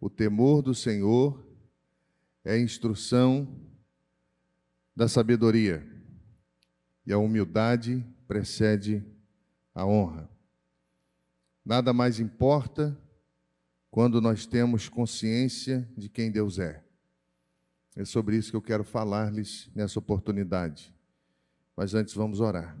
O 0.00 0.10
temor 0.10 0.62
do 0.62 0.74
Senhor 0.74 1.44
é 2.44 2.58
instrução 2.58 3.48
da 4.94 5.08
sabedoria, 5.08 5.86
e 7.04 7.12
a 7.12 7.18
humildade 7.18 8.04
precede 8.26 9.04
a 9.74 9.84
honra. 9.86 10.28
Nada 11.64 11.92
mais 11.92 12.20
importa 12.20 12.98
quando 13.90 14.20
nós 14.20 14.46
temos 14.46 14.88
consciência 14.88 15.88
de 15.96 16.08
quem 16.08 16.30
Deus 16.30 16.58
é. 16.58 16.82
É 17.94 18.04
sobre 18.04 18.36
isso 18.36 18.50
que 18.50 18.56
eu 18.56 18.62
quero 18.62 18.84
falar-lhes 18.84 19.70
nessa 19.74 19.98
oportunidade. 19.98 20.94
Mas 21.76 21.94
antes 21.94 22.14
vamos 22.14 22.40
orar. 22.40 22.76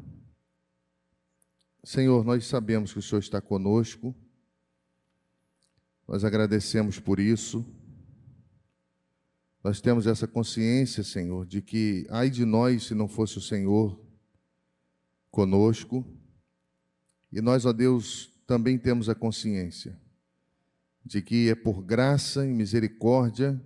Senhor, 1.82 2.24
nós 2.24 2.46
sabemos 2.46 2.92
que 2.92 2.98
o 2.98 3.02
Senhor 3.02 3.20
está 3.20 3.40
conosco, 3.40 4.14
nós 6.06 6.24
agradecemos 6.24 7.00
por 7.00 7.18
isso. 7.18 7.66
Nós 9.62 9.80
temos 9.80 10.06
essa 10.06 10.26
consciência, 10.26 11.02
Senhor, 11.02 11.44
de 11.44 11.60
que 11.60 12.06
ai 12.08 12.30
de 12.30 12.44
nós 12.44 12.84
se 12.84 12.94
não 12.94 13.08
fosse 13.08 13.38
o 13.38 13.40
Senhor 13.40 14.00
conosco. 15.30 16.06
E 17.32 17.40
nós, 17.40 17.66
ó 17.66 17.72
Deus, 17.72 18.32
também 18.46 18.78
temos 18.78 19.08
a 19.08 19.14
consciência 19.14 20.00
de 21.04 21.20
que 21.20 21.48
é 21.50 21.54
por 21.54 21.82
graça 21.82 22.46
e 22.46 22.52
misericórdia 22.52 23.60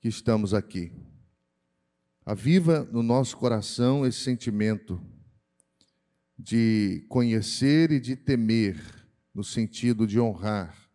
que 0.00 0.08
estamos 0.08 0.52
aqui. 0.52 0.92
Aviva 2.26 2.84
no 2.92 3.02
nosso 3.02 3.36
coração 3.36 4.04
esse 4.04 4.18
sentimento 4.18 5.00
de 6.36 7.06
conhecer 7.08 7.90
e 7.90 8.00
de 8.00 8.14
temer, 8.14 8.78
no 9.32 9.42
sentido 9.42 10.06
de 10.06 10.20
honrar 10.20 10.87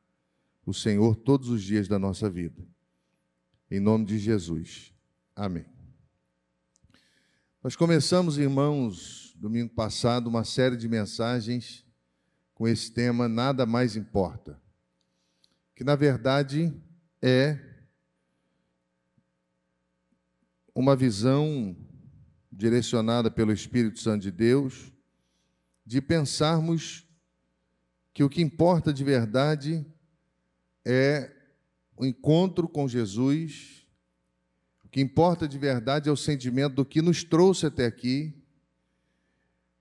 o 0.65 0.73
Senhor 0.73 1.15
todos 1.15 1.49
os 1.49 1.61
dias 1.61 1.87
da 1.87 1.99
nossa 1.99 2.29
vida. 2.29 2.65
Em 3.69 3.79
nome 3.79 4.05
de 4.05 4.17
Jesus. 4.17 4.93
Amém. 5.35 5.65
Nós 7.63 7.75
começamos, 7.75 8.37
irmãos, 8.37 9.33
domingo 9.35 9.73
passado, 9.73 10.27
uma 10.27 10.43
série 10.43 10.77
de 10.77 10.87
mensagens 10.87 11.85
com 12.53 12.67
esse 12.67 12.91
tema 12.91 13.27
Nada 13.27 13.65
Mais 13.65 13.95
Importa, 13.95 14.61
que 15.75 15.83
na 15.83 15.95
verdade 15.95 16.73
é 17.21 17.59
uma 20.75 20.95
visão 20.95 21.75
direcionada 22.51 23.31
pelo 23.31 23.51
Espírito 23.51 23.99
Santo 23.99 24.23
de 24.23 24.31
Deus, 24.31 24.91
de 25.85 26.01
pensarmos 26.01 27.07
que 28.13 28.23
o 28.23 28.29
que 28.29 28.41
importa 28.41 28.93
de 28.93 29.03
verdade 29.03 29.85
é 30.85 31.31
o 31.95 32.05
encontro 32.05 32.67
com 32.67 32.87
Jesus, 32.87 33.87
o 34.83 34.89
que 34.89 35.01
importa 35.01 35.47
de 35.47 35.57
verdade 35.57 36.09
é 36.09 36.11
o 36.11 36.17
sentimento 36.17 36.75
do 36.75 36.85
que 36.85 37.01
nos 37.01 37.23
trouxe 37.23 37.65
até 37.65 37.85
aqui. 37.85 38.33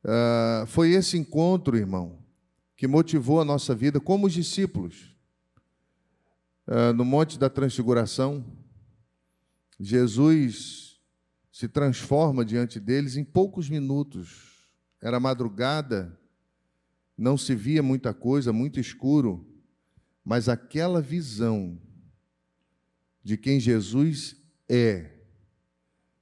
Uh, 0.05 0.67
foi 0.67 0.91
esse 0.91 1.17
encontro, 1.17 1.77
irmão, 1.77 2.19
que 2.77 2.87
motivou 2.87 3.41
a 3.41 3.45
nossa 3.45 3.75
vida 3.75 4.01
como 4.01 4.27
os 4.27 4.33
discípulos. 4.33 5.15
Uh, 6.67 6.93
no 6.93 7.05
Monte 7.05 7.39
da 7.39 7.51
Transfiguração, 7.51 8.45
Jesus 9.79 11.01
se 11.51 11.69
transforma 11.69 12.45
diante 12.45 12.79
deles 12.81 13.17
em 13.17 13.25
poucos 13.25 13.69
minutos. 13.69 14.69
Era 15.01 15.21
madrugada, 15.21 16.19
não 17.17 17.37
se 17.37 17.55
via 17.55 17.83
muita 17.83 18.15
coisa, 18.15 18.53
muito 18.53 18.81
escuro, 18.81 19.52
mas 20.25 20.49
aquela 20.49 21.01
visão 21.01 21.79
de 23.23 23.37
quem 23.37 23.59
Jesus 23.59 24.37
é 24.69 25.11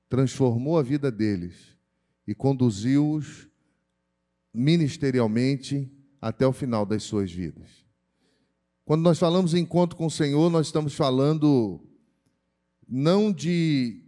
transformou 0.08 0.78
a 0.78 0.82
vida 0.82 1.10
deles 1.10 1.76
e 2.26 2.34
conduziu-os 2.34 3.48
ministerialmente 4.52 5.90
até 6.20 6.46
o 6.46 6.52
final 6.52 6.84
das 6.84 7.02
suas 7.02 7.30
vidas. 7.30 7.68
Quando 8.84 9.02
nós 9.02 9.18
falamos 9.18 9.54
encontro 9.54 9.96
com 9.96 10.06
o 10.06 10.10
Senhor, 10.10 10.50
nós 10.50 10.66
estamos 10.66 10.94
falando 10.94 11.80
não 12.88 13.32
de 13.32 14.04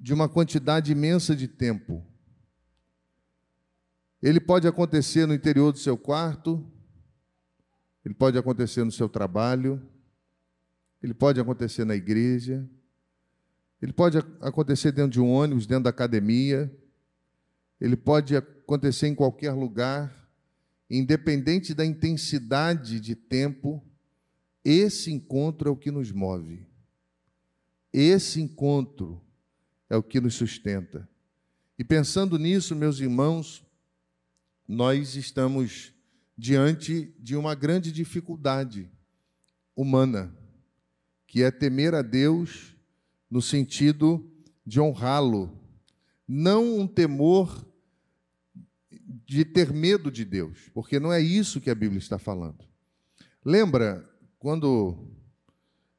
de 0.00 0.14
uma 0.14 0.28
quantidade 0.28 0.92
imensa 0.92 1.34
de 1.34 1.48
tempo. 1.48 2.06
Ele 4.22 4.38
pode 4.38 4.66
acontecer 4.68 5.26
no 5.26 5.34
interior 5.34 5.72
do 5.72 5.78
seu 5.78 5.96
quarto, 5.96 6.64
ele 8.08 8.14
pode 8.14 8.38
acontecer 8.38 8.82
no 8.84 8.90
seu 8.90 9.06
trabalho, 9.06 9.86
ele 11.02 11.12
pode 11.12 11.38
acontecer 11.38 11.84
na 11.84 11.94
igreja, 11.94 12.66
ele 13.82 13.92
pode 13.92 14.16
acontecer 14.40 14.92
dentro 14.92 15.10
de 15.10 15.20
um 15.20 15.30
ônibus, 15.30 15.66
dentro 15.66 15.84
da 15.84 15.90
academia, 15.90 16.74
ele 17.78 17.98
pode 17.98 18.34
acontecer 18.34 19.08
em 19.08 19.14
qualquer 19.14 19.52
lugar, 19.52 20.26
independente 20.88 21.74
da 21.74 21.84
intensidade 21.84 22.98
de 22.98 23.14
tempo, 23.14 23.84
esse 24.64 25.12
encontro 25.12 25.68
é 25.68 25.70
o 25.70 25.76
que 25.76 25.90
nos 25.90 26.10
move. 26.10 26.66
Esse 27.92 28.40
encontro 28.40 29.20
é 29.90 29.98
o 29.98 30.02
que 30.02 30.18
nos 30.18 30.34
sustenta. 30.34 31.06
E 31.78 31.84
pensando 31.84 32.38
nisso, 32.38 32.74
meus 32.74 33.00
irmãos, 33.00 33.62
nós 34.66 35.14
estamos 35.14 35.92
diante 36.38 37.12
de 37.18 37.34
uma 37.34 37.52
grande 37.56 37.90
dificuldade 37.90 38.88
humana, 39.74 40.32
que 41.26 41.42
é 41.42 41.50
temer 41.50 41.96
a 41.96 42.02
Deus 42.02 42.76
no 43.28 43.42
sentido 43.42 44.24
de 44.64 44.80
honrá-lo, 44.80 45.52
não 46.28 46.78
um 46.78 46.86
temor 46.86 47.66
de 49.26 49.44
ter 49.44 49.72
medo 49.72 50.12
de 50.12 50.24
Deus, 50.24 50.70
porque 50.72 51.00
não 51.00 51.12
é 51.12 51.20
isso 51.20 51.60
que 51.60 51.70
a 51.70 51.74
Bíblia 51.74 51.98
está 51.98 52.18
falando. 52.18 52.64
Lembra 53.44 54.08
quando 54.38 55.10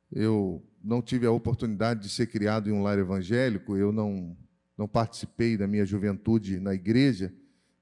eu 0.10 0.66
não 0.82 1.02
tive 1.02 1.26
a 1.26 1.32
oportunidade 1.32 2.02
de 2.02 2.10
ser 2.10 2.28
criado 2.28 2.70
em 2.70 2.72
um 2.72 2.82
lar 2.82 2.98
evangélico, 2.98 3.76
eu 3.76 3.92
não, 3.92 4.38
não 4.78 4.88
participei 4.88 5.58
da 5.58 5.68
minha 5.68 5.86
juventude 5.86 6.62
na 6.62 6.74
igreja, 6.74 7.34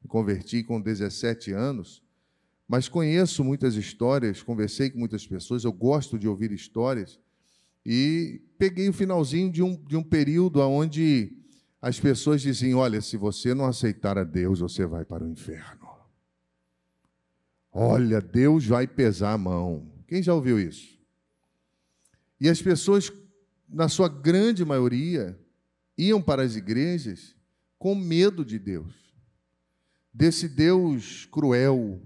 me 0.01 0.09
converti 0.09 0.63
com 0.63 0.81
17 0.81 1.51
anos, 1.51 2.01
mas 2.67 2.89
conheço 2.89 3.43
muitas 3.43 3.75
histórias, 3.75 4.43
conversei 4.43 4.89
com 4.89 4.99
muitas 4.99 5.25
pessoas, 5.25 5.63
eu 5.63 5.71
gosto 5.71 6.19
de 6.19 6.27
ouvir 6.27 6.51
histórias, 6.51 7.19
e 7.85 8.41
peguei 8.57 8.89
o 8.89 8.93
finalzinho 8.93 9.49
de 9.49 9.63
um, 9.63 9.75
de 9.85 9.95
um 9.95 10.03
período 10.03 10.59
onde 10.59 11.37
as 11.81 11.97
pessoas 11.97 12.41
diziam: 12.41 12.79
Olha, 12.79 12.99
se 12.99 13.15
você 13.15 13.53
não 13.53 13.65
aceitar 13.65 14.17
a 14.17 14.25
Deus, 14.25 14.59
você 14.59 14.85
vai 14.85 15.05
para 15.05 15.23
o 15.23 15.29
inferno. 15.29 15.87
Olha, 17.71 18.19
Deus 18.19 18.65
vai 18.65 18.85
pesar 18.87 19.33
a 19.33 19.37
mão. 19.37 19.89
Quem 20.05 20.21
já 20.21 20.33
ouviu 20.33 20.59
isso? 20.59 20.97
E 22.41 22.49
as 22.49 22.61
pessoas, 22.61 23.11
na 23.69 23.87
sua 23.87 24.09
grande 24.09 24.65
maioria, 24.65 25.39
iam 25.97 26.21
para 26.21 26.41
as 26.41 26.55
igrejas 26.55 27.35
com 27.79 27.95
medo 27.95 28.43
de 28.43 28.59
Deus, 28.59 28.93
desse 30.13 30.49
Deus 30.49 31.25
cruel, 31.31 32.01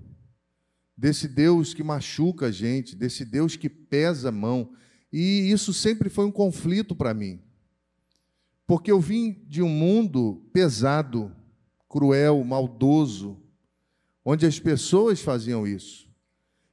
desse 1.02 1.28
Deus 1.28 1.74
que 1.74 1.82
machuca 1.82 2.46
a 2.46 2.52
gente, 2.52 2.96
desse 2.96 3.26
Deus 3.26 3.56
que 3.56 3.68
pesa 3.68 4.30
a 4.30 4.32
mão. 4.32 4.70
E 5.12 5.52
isso 5.52 5.74
sempre 5.74 6.10
foi 6.10 6.26
um 6.26 6.32
conflito 6.32 6.96
para 6.96 7.12
mim, 7.12 7.42
porque 8.68 8.92
eu 8.92 9.02
vim 9.02 9.44
de 9.48 9.64
um 9.64 9.68
mundo 9.68 10.48
pesado, 10.54 11.36
cruel, 11.90 12.44
maldoso, 12.44 13.42
onde 14.24 14.46
as 14.46 14.60
pessoas 14.60 15.20
faziam 15.20 15.66
isso. 15.66 16.08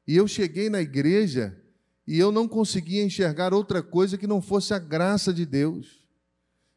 E 0.07 0.15
eu 0.15 0.29
cheguei 0.29 0.69
na 0.69 0.83
igreja 0.83 1.59
e 2.07 2.19
eu 2.19 2.31
não 2.31 2.47
conseguia 2.47 3.03
enxergar 3.03 3.55
outra 3.55 3.83
coisa 3.83 4.19
que 4.19 4.27
não 4.27 4.43
fosse 4.43 4.75
a 4.75 4.79
graça 4.79 5.33
de 5.33 5.47
Deus, 5.47 6.07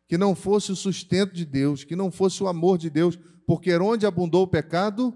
que 0.08 0.18
não 0.18 0.34
fosse 0.34 0.72
o 0.72 0.76
sustento 0.76 1.34
de 1.34 1.46
Deus, 1.46 1.84
que 1.84 1.98
não 1.98 2.12
fosse 2.12 2.42
o 2.42 2.48
amor 2.48 2.78
de 2.78 2.90
Deus, 2.90 3.20
porque 3.46 3.76
onde 3.76 4.06
abundou 4.06 4.44
o 4.44 4.48
pecado, 4.48 5.14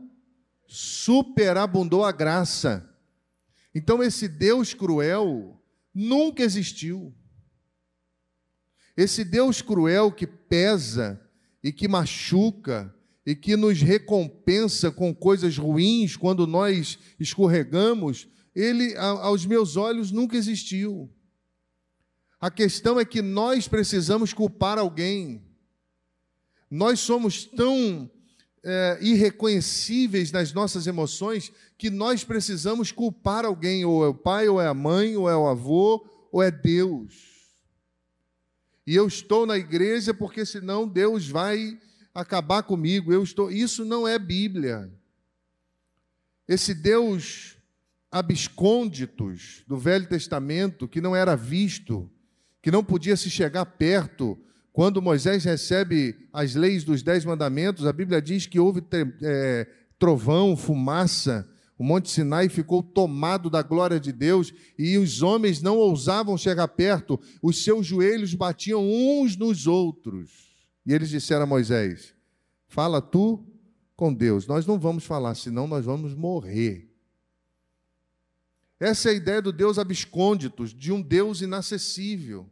superabundou 0.68 2.04
a 2.04 2.12
graça. 2.12 2.90
Então 3.74 4.02
esse 4.02 4.28
Deus 4.28 4.74
cruel 4.74 5.62
nunca 5.94 6.44
existiu. 6.44 7.14
Esse 8.96 9.24
Deus 9.24 9.62
cruel 9.62 10.12
que 10.12 10.26
pesa 10.26 11.22
e 11.64 11.72
que 11.72 11.88
machuca 11.88 12.94
e 13.26 13.36
que 13.36 13.56
nos 13.56 13.82
recompensa 13.82 14.92
com 14.92 15.14
coisas 15.14 15.58
ruins 15.58 16.16
quando 16.16 16.46
nós 16.46 17.00
escorregamos, 17.20 18.28
ele 18.56 18.96
aos 18.96 19.46
meus 19.46 19.76
olhos 19.76 20.12
nunca 20.12 20.38
existiu. 20.38 21.12
A 22.40 22.52
questão 22.52 23.00
é 23.00 23.04
que 23.04 23.22
nós 23.22 23.68
precisamos 23.68 24.32
culpar 24.32 24.78
alguém. 24.78 25.44
Nós 26.70 27.00
somos 27.00 27.44
tão 27.44 28.10
é, 28.66 28.98
irreconhecíveis 29.00 30.32
nas 30.32 30.52
nossas 30.52 30.88
emoções 30.88 31.52
que 31.78 31.92
nós 31.92 32.24
precisamos 32.24 32.92
culpar 32.92 33.46
alguém, 33.46 33.86
ou 33.86 34.04
é 34.04 34.08
o 34.08 34.16
pai, 34.16 34.50
ou 34.50 34.60
é 34.60 34.66
a 34.66 34.74
mãe, 34.74 35.16
ou 35.16 35.30
é 35.30 35.38
o 35.38 35.48
avô, 35.48 36.04
ou 36.32 36.42
é 36.42 36.50
Deus. 36.50 37.36
E 38.88 38.96
eu 38.96 39.08
estou 39.08 39.46
na 39.46 39.58
igreja 39.58 40.14
porque 40.14 40.46
senão 40.46 40.88
Deus 40.88 41.28
vai 41.28 41.80
acabar 42.14 42.64
comigo. 42.64 43.14
Eu 43.14 43.24
estou. 43.24 43.52
Isso 43.52 43.86
não 43.86 44.08
é 44.08 44.18
Bíblia. 44.18 44.92
Esse 46.48 46.74
Deus 46.74 47.58
abscônditos 48.12 49.64
do 49.68 49.78
Velho 49.78 50.08
Testamento, 50.08 50.88
que 50.88 51.02
não 51.02 51.16
era 51.16 51.36
visto, 51.36 52.10
que 52.62 52.72
não 52.72 52.84
podia 52.84 53.18
se 53.18 53.30
chegar 53.30 53.66
perto, 53.66 54.40
quando 54.76 55.02
Moisés 55.02 55.46
recebe 55.46 56.18
as 56.34 56.54
leis 56.54 56.84
dos 56.84 57.02
Dez 57.02 57.24
Mandamentos, 57.24 57.86
a 57.86 57.94
Bíblia 57.94 58.22
diz 58.22 58.46
que 58.46 58.60
houve 58.60 58.84
é, 59.24 59.66
trovão, 59.98 60.58
fumaça, 60.58 61.50
o 61.78 61.84
Monte 61.84 62.10
Sinai 62.10 62.50
ficou 62.50 62.84
tomado 62.84 63.50
da 63.50 63.62
glória 63.62 64.02
de 64.02 64.12
Deus 64.12 64.54
e 64.78 64.98
os 64.98 65.22
homens 65.22 65.62
não 65.62 65.78
ousavam 65.78 66.38
chegar 66.38 66.68
perto, 66.68 67.18
os 67.42 67.64
seus 67.64 67.88
joelhos 67.88 68.34
batiam 68.34 68.86
uns 68.86 69.38
nos 69.38 69.66
outros. 69.66 70.54
E 70.86 70.92
eles 70.92 71.08
disseram 71.08 71.44
a 71.44 71.48
Moisés: 71.48 72.14
Fala 72.68 73.02
tu 73.02 73.46
com 73.96 74.14
Deus, 74.14 74.46
nós 74.46 74.66
não 74.66 74.78
vamos 74.78 75.06
falar, 75.06 75.36
senão 75.36 75.68
nós 75.68 75.86
vamos 75.86 76.14
morrer. 76.14 76.94
Essa 78.78 79.08
é 79.08 79.14
a 79.14 79.16
ideia 79.16 79.42
do 79.42 79.54
Deus 79.54 79.80
abscônditos, 79.80 80.74
de 80.74 80.92
um 80.92 81.02
Deus 81.02 81.40
inacessível. 81.40 82.50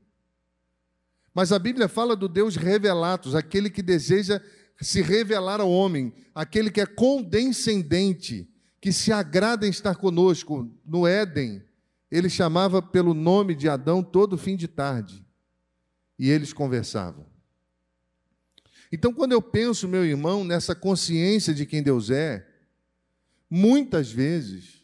Mas 1.34 1.52
a 1.52 1.58
Bíblia 1.58 1.88
fala 1.88 2.16
do 2.16 2.28
Deus 2.28 2.56
revelatus, 2.56 3.34
aquele 3.34 3.70
que 3.70 3.82
deseja 3.82 4.42
se 4.80 5.02
revelar 5.02 5.60
ao 5.60 5.72
homem, 5.72 6.14
aquele 6.34 6.70
que 6.70 6.82
é 6.82 6.86
condescendente, 6.86 8.50
que 8.80 8.92
se 8.92 9.12
agrada 9.12 9.66
em 9.66 9.70
estar 9.70 9.96
conosco. 9.96 10.70
No 10.86 11.08
Éden, 11.08 11.64
ele 12.12 12.30
chamava 12.30 12.82
pelo 12.82 13.14
nome 13.14 13.56
de 13.56 13.68
Adão 13.68 14.04
todo 14.04 14.38
fim 14.38 14.56
de 14.56 14.68
tarde, 14.68 15.26
e 16.20 16.30
eles 16.30 16.54
conversavam. 16.54 17.26
Então, 18.92 19.12
quando 19.12 19.32
eu 19.32 19.42
penso, 19.42 19.88
meu 19.88 20.06
irmão, 20.06 20.44
nessa 20.44 20.76
consciência 20.76 21.52
de 21.52 21.66
quem 21.66 21.82
Deus 21.82 22.12
é, 22.12 22.48
muitas 23.50 24.12
vezes 24.12 24.84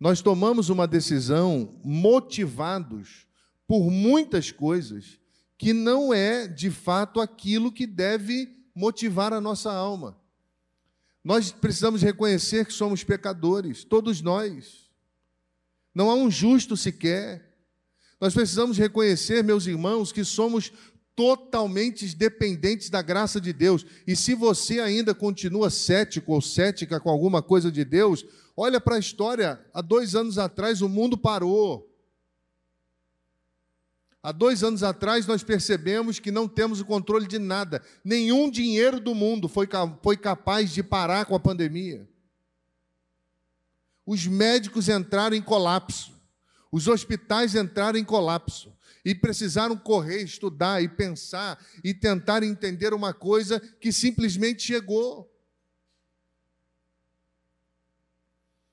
nós 0.00 0.22
tomamos 0.22 0.70
uma 0.70 0.86
decisão 0.86 1.78
motivados 1.84 3.26
por 3.66 3.90
muitas 3.90 4.50
coisas 4.50 5.18
que 5.56 5.72
não 5.72 6.12
é 6.12 6.46
de 6.46 6.70
fato 6.70 7.20
aquilo 7.20 7.72
que 7.72 7.86
deve 7.86 8.48
motivar 8.74 9.32
a 9.32 9.40
nossa 9.40 9.72
alma. 9.72 10.18
Nós 11.22 11.50
precisamos 11.50 12.02
reconhecer 12.02 12.66
que 12.66 12.72
somos 12.72 13.02
pecadores, 13.02 13.84
todos 13.84 14.20
nós. 14.20 14.90
Não 15.94 16.10
há 16.10 16.14
um 16.14 16.30
justo 16.30 16.76
sequer. 16.76 17.56
Nós 18.20 18.34
precisamos 18.34 18.76
reconhecer, 18.76 19.42
meus 19.42 19.66
irmãos, 19.66 20.12
que 20.12 20.24
somos 20.24 20.72
totalmente 21.16 22.14
dependentes 22.14 22.90
da 22.90 23.00
graça 23.00 23.40
de 23.40 23.52
Deus. 23.52 23.86
E 24.06 24.16
se 24.16 24.34
você 24.34 24.80
ainda 24.80 25.14
continua 25.14 25.70
cético 25.70 26.32
ou 26.32 26.42
cética 26.42 26.98
com 26.98 27.08
alguma 27.08 27.40
coisa 27.40 27.70
de 27.70 27.84
Deus, 27.84 28.24
olha 28.56 28.80
para 28.80 28.96
a 28.96 28.98
história. 28.98 29.64
Há 29.72 29.80
dois 29.80 30.14
anos 30.14 30.36
atrás 30.36 30.82
o 30.82 30.88
mundo 30.88 31.16
parou. 31.16 31.93
Há 34.24 34.32
dois 34.32 34.64
anos 34.64 34.82
atrás, 34.82 35.26
nós 35.26 35.42
percebemos 35.42 36.18
que 36.18 36.30
não 36.30 36.48
temos 36.48 36.80
o 36.80 36.84
controle 36.86 37.26
de 37.26 37.38
nada. 37.38 37.82
Nenhum 38.02 38.50
dinheiro 38.50 38.98
do 38.98 39.14
mundo 39.14 39.50
foi, 39.50 39.68
foi 40.02 40.16
capaz 40.16 40.72
de 40.72 40.82
parar 40.82 41.26
com 41.26 41.34
a 41.34 41.38
pandemia. 41.38 42.08
Os 44.06 44.26
médicos 44.26 44.88
entraram 44.88 45.36
em 45.36 45.42
colapso. 45.42 46.10
Os 46.72 46.88
hospitais 46.88 47.54
entraram 47.54 47.98
em 47.98 48.04
colapso. 48.04 48.74
E 49.04 49.14
precisaram 49.14 49.76
correr, 49.76 50.22
estudar 50.22 50.82
e 50.82 50.88
pensar 50.88 51.62
e 51.84 51.92
tentar 51.92 52.42
entender 52.42 52.94
uma 52.94 53.12
coisa 53.12 53.60
que 53.60 53.92
simplesmente 53.92 54.62
chegou. 54.62 55.30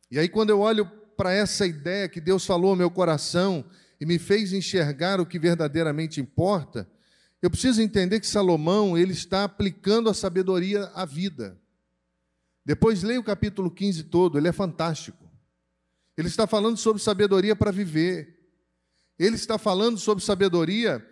E 0.10 0.18
aí, 0.18 0.30
quando 0.30 0.52
eu 0.52 0.62
olho 0.62 0.90
para 1.18 1.34
essa 1.34 1.68
ideia 1.68 2.08
que 2.08 2.22
Deus 2.22 2.46
falou 2.46 2.70
ao 2.70 2.76
meu 2.78 2.90
coração, 2.90 3.66
e 4.02 4.06
me 4.06 4.18
fez 4.18 4.52
enxergar 4.52 5.22
o 5.22 5.26
que 5.28 5.38
verdadeiramente 5.38 6.20
importa, 6.20 6.90
eu 7.40 7.52
preciso 7.52 7.84
entender 7.84 8.20
que 8.20 8.26
Salomão 8.26 8.98
ele 8.98 9.12
está 9.14 9.44
aplicando 9.44 10.10
a 10.10 10.14
sabedoria 10.14 10.86
à 10.96 11.06
vida. 11.06 11.56
Depois 12.66 13.04
leia 13.04 13.20
o 13.20 13.24
capítulo 13.24 13.70
15 13.70 14.06
todo, 14.06 14.40
ele 14.40 14.48
é 14.48 14.52
fantástico. 14.52 15.30
Ele 16.18 16.28
está 16.28 16.48
falando 16.48 16.78
sobre 16.78 17.00
sabedoria 17.00 17.56
para 17.56 17.72
viver. 17.72 18.40
Ele 19.20 19.36
está 19.36 19.60
falando 19.60 20.00
sobre 20.00 20.24
sabedoria 20.24 21.08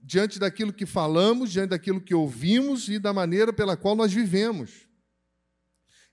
diante 0.00 0.38
daquilo 0.38 0.72
que 0.72 0.86
falamos, 0.86 1.52
diante 1.52 1.70
daquilo 1.70 2.00
que 2.00 2.14
ouvimos 2.14 2.88
e 2.88 2.98
da 2.98 3.12
maneira 3.12 3.52
pela 3.52 3.76
qual 3.76 3.94
nós 3.94 4.10
vivemos. 4.10 4.88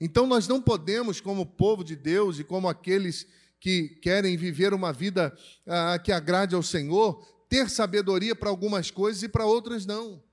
Então 0.01 0.27
nós 0.27 0.49
não 0.49 0.61
podemos, 0.61 1.21
como 1.21 1.45
povo 1.45 1.81
de 1.81 1.95
Deus 1.95 2.39
e 2.39 2.43
como 2.43 2.67
aqueles 2.67 3.25
que 3.59 3.89
querem 4.01 4.37
viver 4.37 4.73
uma 4.73 4.93
vida 4.93 5.35
ah, 5.65 5.99
que 5.99 6.11
agrade 6.11 6.55
ao 6.55 6.63
Senhor, 6.63 7.25
ter 7.49 7.69
sabedoria 7.69 8.35
para 8.35 8.49
algumas 8.49 8.91
coisas 8.91 9.23
e 9.23 9.29
para 9.29 9.45
outras 9.45 9.85
não. 9.85 10.23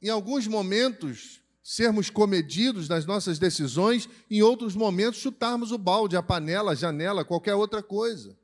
Em 0.00 0.08
alguns 0.08 0.46
momentos, 0.46 1.42
sermos 1.62 2.08
comedidos 2.08 2.88
nas 2.88 3.04
nossas 3.04 3.38
decisões, 3.38 4.08
em 4.30 4.42
outros 4.42 4.74
momentos, 4.74 5.20
chutarmos 5.20 5.72
o 5.72 5.78
balde, 5.78 6.16
a 6.16 6.22
panela, 6.22 6.72
a 6.72 6.74
janela, 6.74 7.24
qualquer 7.24 7.54
outra 7.54 7.82
coisa. 7.82 8.38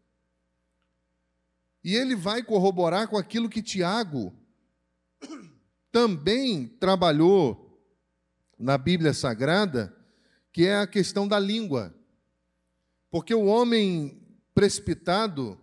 E 1.82 1.94
ele 1.94 2.16
vai 2.16 2.42
corroborar 2.42 3.08
com 3.08 3.16
aquilo 3.16 3.48
que 3.48 3.62
Tiago 3.62 4.34
também 5.92 6.66
trabalhou 6.66 7.80
na 8.58 8.76
Bíblia 8.76 9.12
Sagrada, 9.12 9.94
que 10.52 10.66
é 10.66 10.76
a 10.76 10.86
questão 10.86 11.28
da 11.28 11.38
língua. 11.38 11.94
Porque 13.14 13.32
o 13.32 13.44
homem 13.44 14.20
precipitado, 14.56 15.56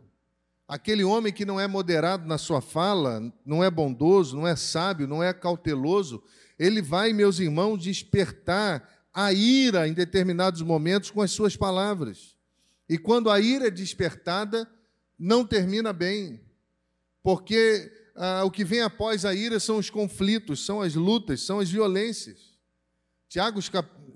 aquele 0.66 1.04
homem 1.04 1.34
que 1.34 1.44
não 1.44 1.60
é 1.60 1.68
moderado 1.68 2.26
na 2.26 2.38
sua 2.38 2.62
fala, 2.62 3.22
não 3.46 3.62
é 3.62 3.70
bondoso, 3.70 4.38
não 4.38 4.48
é 4.48 4.56
sábio, 4.56 5.06
não 5.06 5.22
é 5.22 5.34
cauteloso, 5.34 6.24
ele 6.58 6.82
vai, 6.82 7.12
meus 7.12 7.40
irmãos, 7.40 7.84
despertar 7.84 8.90
a 9.14 9.34
ira 9.34 9.86
em 9.86 9.92
determinados 9.92 10.62
momentos 10.62 11.12
com 11.12 11.22
as 11.22 11.32
suas 11.32 11.58
palavras. 11.58 12.38
E 12.88 12.98
quando 12.98 13.30
a 13.30 13.38
ira 13.42 13.68
é 13.68 13.70
despertada, 13.70 14.66
não 15.20 15.46
termina 15.46 15.92
bem, 15.92 16.40
porque 17.22 17.92
ah, 18.16 18.46
o 18.46 18.50
que 18.50 18.64
vem 18.64 18.80
após 18.80 19.26
a 19.26 19.36
ira 19.36 19.60
são 19.60 19.78
os 19.78 19.90
conflitos, 19.90 20.66
são 20.66 20.80
as 20.80 20.96
lutas, 20.96 21.42
são 21.42 21.60
as 21.60 21.70
violências. 21.70 22.58
Tiago, 23.28 23.60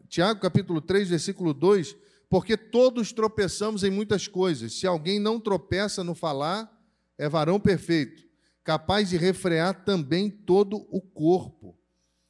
Tiago 0.07 0.39
capítulo 0.39 0.79
3, 0.79 1.09
versículo 1.09 1.53
2, 1.53 2.04
porque 2.29 2.57
todos 2.57 3.11
tropeçamos 3.11 3.83
em 3.83 3.89
muitas 3.89 4.27
coisas. 4.27 4.73
Se 4.73 4.87
alguém 4.87 5.19
não 5.19 5.39
tropeça 5.39 6.03
no 6.03 6.15
falar, 6.15 6.71
é 7.17 7.29
varão 7.29 7.59
perfeito, 7.59 8.23
capaz 8.63 9.09
de 9.09 9.17
refrear 9.17 9.85
também 9.85 10.29
todo 10.29 10.85
o 10.89 11.01
corpo. 11.01 11.77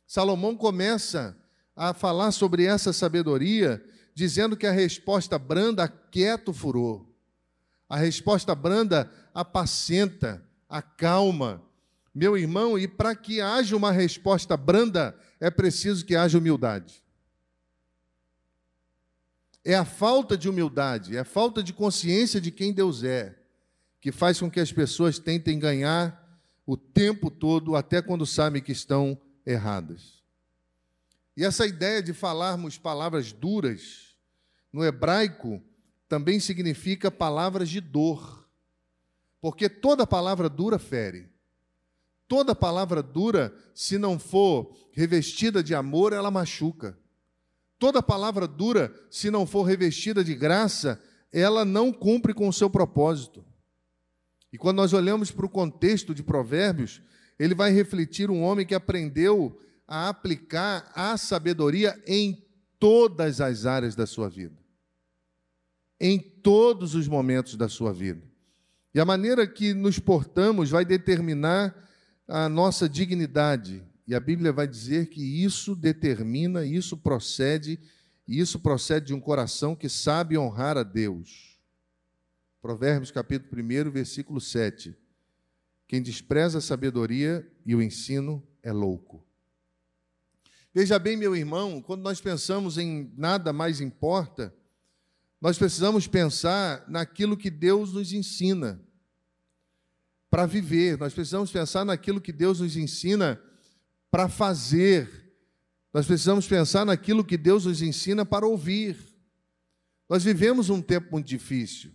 Salomão 0.05 0.55
começa 0.55 1.37
a 1.75 1.93
falar 1.93 2.31
sobre 2.31 2.65
essa 2.65 2.93
sabedoria, 2.93 3.83
dizendo 4.13 4.55
que 4.55 4.67
a 4.67 4.71
resposta 4.71 5.37
branda 5.37 5.83
aquieta 5.83 6.51
o 6.51 6.53
furor. 6.53 7.05
A 7.89 7.97
resposta 7.97 8.55
branda 8.55 9.11
apacenta, 9.33 10.43
acalma. 10.69 11.61
Meu 12.13 12.37
irmão, 12.37 12.79
e 12.79 12.87
para 12.87 13.13
que 13.15 13.41
haja 13.41 13.75
uma 13.75 13.91
resposta 13.91 14.55
branda, 14.55 15.17
é 15.39 15.51
preciso 15.51 16.05
que 16.05 16.15
haja 16.15 16.37
humildade. 16.37 17.04
É 19.65 19.73
a 19.73 19.83
falta 19.83 20.37
de 20.37 20.47
humildade, 20.47 21.17
é 21.17 21.21
a 21.21 21.25
falta 21.25 21.63
de 21.63 21.73
consciência 21.73 22.39
de 22.39 22.51
quem 22.51 22.71
Deus 22.71 23.03
é, 23.03 23.35
que 23.99 24.11
faz 24.11 24.39
com 24.39 24.49
que 24.49 24.59
as 24.59 24.71
pessoas 24.71 25.17
tentem 25.17 25.57
ganhar 25.57 26.39
o 26.67 26.77
tempo 26.77 27.31
todo, 27.31 27.75
até 27.75 27.99
quando 27.99 28.27
sabem 28.27 28.61
que 28.61 28.71
estão 28.71 29.19
erradas. 29.43 30.23
E 31.35 31.43
essa 31.43 31.65
ideia 31.65 32.01
de 32.01 32.13
falarmos 32.13 32.77
palavras 32.77 33.31
duras, 33.31 34.15
no 34.71 34.85
hebraico, 34.85 35.61
também 36.07 36.39
significa 36.39 37.09
palavras 37.09 37.67
de 37.67 37.81
dor. 37.81 38.47
Porque 39.41 39.67
toda 39.67 40.05
palavra 40.05 40.47
dura 40.47 40.77
fere. 40.77 41.27
Toda 42.27 42.55
palavra 42.55 43.03
dura, 43.03 43.55
se 43.73 43.97
não 43.97 44.17
for 44.17 44.75
revestida 44.91 45.63
de 45.63 45.75
amor, 45.75 46.13
ela 46.13 46.31
machuca. 46.31 46.97
Toda 47.77 48.01
palavra 48.01 48.47
dura, 48.47 48.93
se 49.09 49.29
não 49.29 49.45
for 49.45 49.63
revestida 49.63 50.23
de 50.23 50.33
graça, 50.33 51.01
ela 51.31 51.65
não 51.65 51.91
cumpre 51.91 52.33
com 52.33 52.47
o 52.47 52.53
seu 52.53 52.69
propósito. 52.69 53.43
E 54.51 54.57
quando 54.57 54.77
nós 54.77 54.93
olhamos 54.93 55.31
para 55.31 55.45
o 55.45 55.49
contexto 55.49 56.15
de 56.15 56.23
Provérbios, 56.23 57.01
ele 57.37 57.53
vai 57.53 57.71
refletir 57.71 58.31
um 58.31 58.41
homem 58.41 58.65
que 58.65 58.73
aprendeu 58.73 59.59
a 59.87 60.07
aplicar 60.07 60.89
a 60.95 61.17
sabedoria 61.17 62.01
em 62.07 62.41
todas 62.79 63.41
as 63.41 63.65
áreas 63.65 63.95
da 63.95 64.05
sua 64.05 64.29
vida, 64.29 64.57
em 65.99 66.19
todos 66.19 66.95
os 66.95 67.07
momentos 67.07 67.55
da 67.55 67.67
sua 67.67 67.91
vida. 67.93 68.23
E 68.93 68.99
a 68.99 69.03
maneira 69.03 69.45
que 69.45 69.73
nos 69.73 69.99
portamos 69.99 70.69
vai 70.69 70.85
determinar 70.85 71.75
a 72.27 72.47
nossa 72.47 72.87
dignidade. 72.87 73.83
E 74.07 74.13
a 74.13 74.19
Bíblia 74.19 74.53
vai 74.53 74.67
dizer 74.67 75.07
que 75.09 75.21
isso 75.21 75.75
determina, 75.75 76.65
isso 76.65 76.95
procede, 76.95 77.79
e 78.27 78.39
isso 78.39 78.59
procede 78.59 79.07
de 79.07 79.13
um 79.13 79.19
coração 79.19 79.75
que 79.75 79.89
sabe 79.89 80.37
honrar 80.37 80.77
a 80.77 80.83
Deus. 80.83 81.59
Provérbios 82.61 83.11
capítulo 83.11 83.61
1, 83.61 83.91
versículo 83.91 84.39
7. 84.39 84.95
Quem 85.87 86.01
despreza 86.01 86.59
a 86.59 86.61
sabedoria 86.61 87.47
e 87.65 87.75
o 87.75 87.81
ensino 87.81 88.45
é 88.61 88.71
louco. 88.71 89.23
Veja 90.73 90.99
bem, 90.99 91.15
meu 91.15 91.35
irmão, 91.35 91.81
quando 91.81 92.01
nós 92.01 92.19
pensamos 92.19 92.77
em 92.77 93.13
nada 93.15 93.53
mais 93.53 93.79
importa, 93.81 94.53
nós 95.39 95.57
precisamos 95.57 96.07
pensar 96.07 96.83
naquilo 96.87 97.37
que 97.37 97.49
Deus 97.49 97.93
nos 97.93 98.11
ensina 98.11 98.81
para 100.29 100.45
viver, 100.45 100.97
nós 100.97 101.13
precisamos 101.13 101.49
pensar 101.49 101.85
naquilo 101.85 102.19
que 102.19 102.33
Deus 102.33 102.59
nos 102.59 102.75
ensina 102.75 103.41
para 104.15 104.29
fazer, 104.29 105.09
nós 105.93 106.05
precisamos 106.07 106.47
pensar 106.47 106.85
naquilo 106.85 107.21
que 107.21 107.35
Deus 107.35 107.65
nos 107.65 107.81
ensina 107.81 108.25
para 108.25 108.47
ouvir. 108.47 108.95
Nós 110.07 110.23
vivemos 110.23 110.69
um 110.69 110.81
tempo 110.81 111.09
muito 111.11 111.27
difícil, 111.27 111.91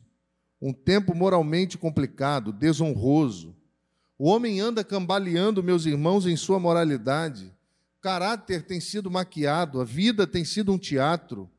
um 0.60 0.70
tempo 0.70 1.14
moralmente 1.14 1.78
complicado, 1.78 2.52
desonroso. 2.52 3.56
O 4.18 4.28
homem 4.28 4.60
anda 4.60 4.84
cambaleando, 4.84 5.62
meus 5.62 5.86
irmãos, 5.86 6.26
em 6.26 6.36
sua 6.36 6.60
moralidade 6.60 7.50
caráter 8.02 8.66
tem 8.66 8.80
sido 8.80 9.10
maquiado, 9.10 9.80
a 9.80 9.84
vida 9.84 10.26
tem 10.26 10.44
sido 10.44 10.72
um 10.72 10.78
teatro. 10.78 11.50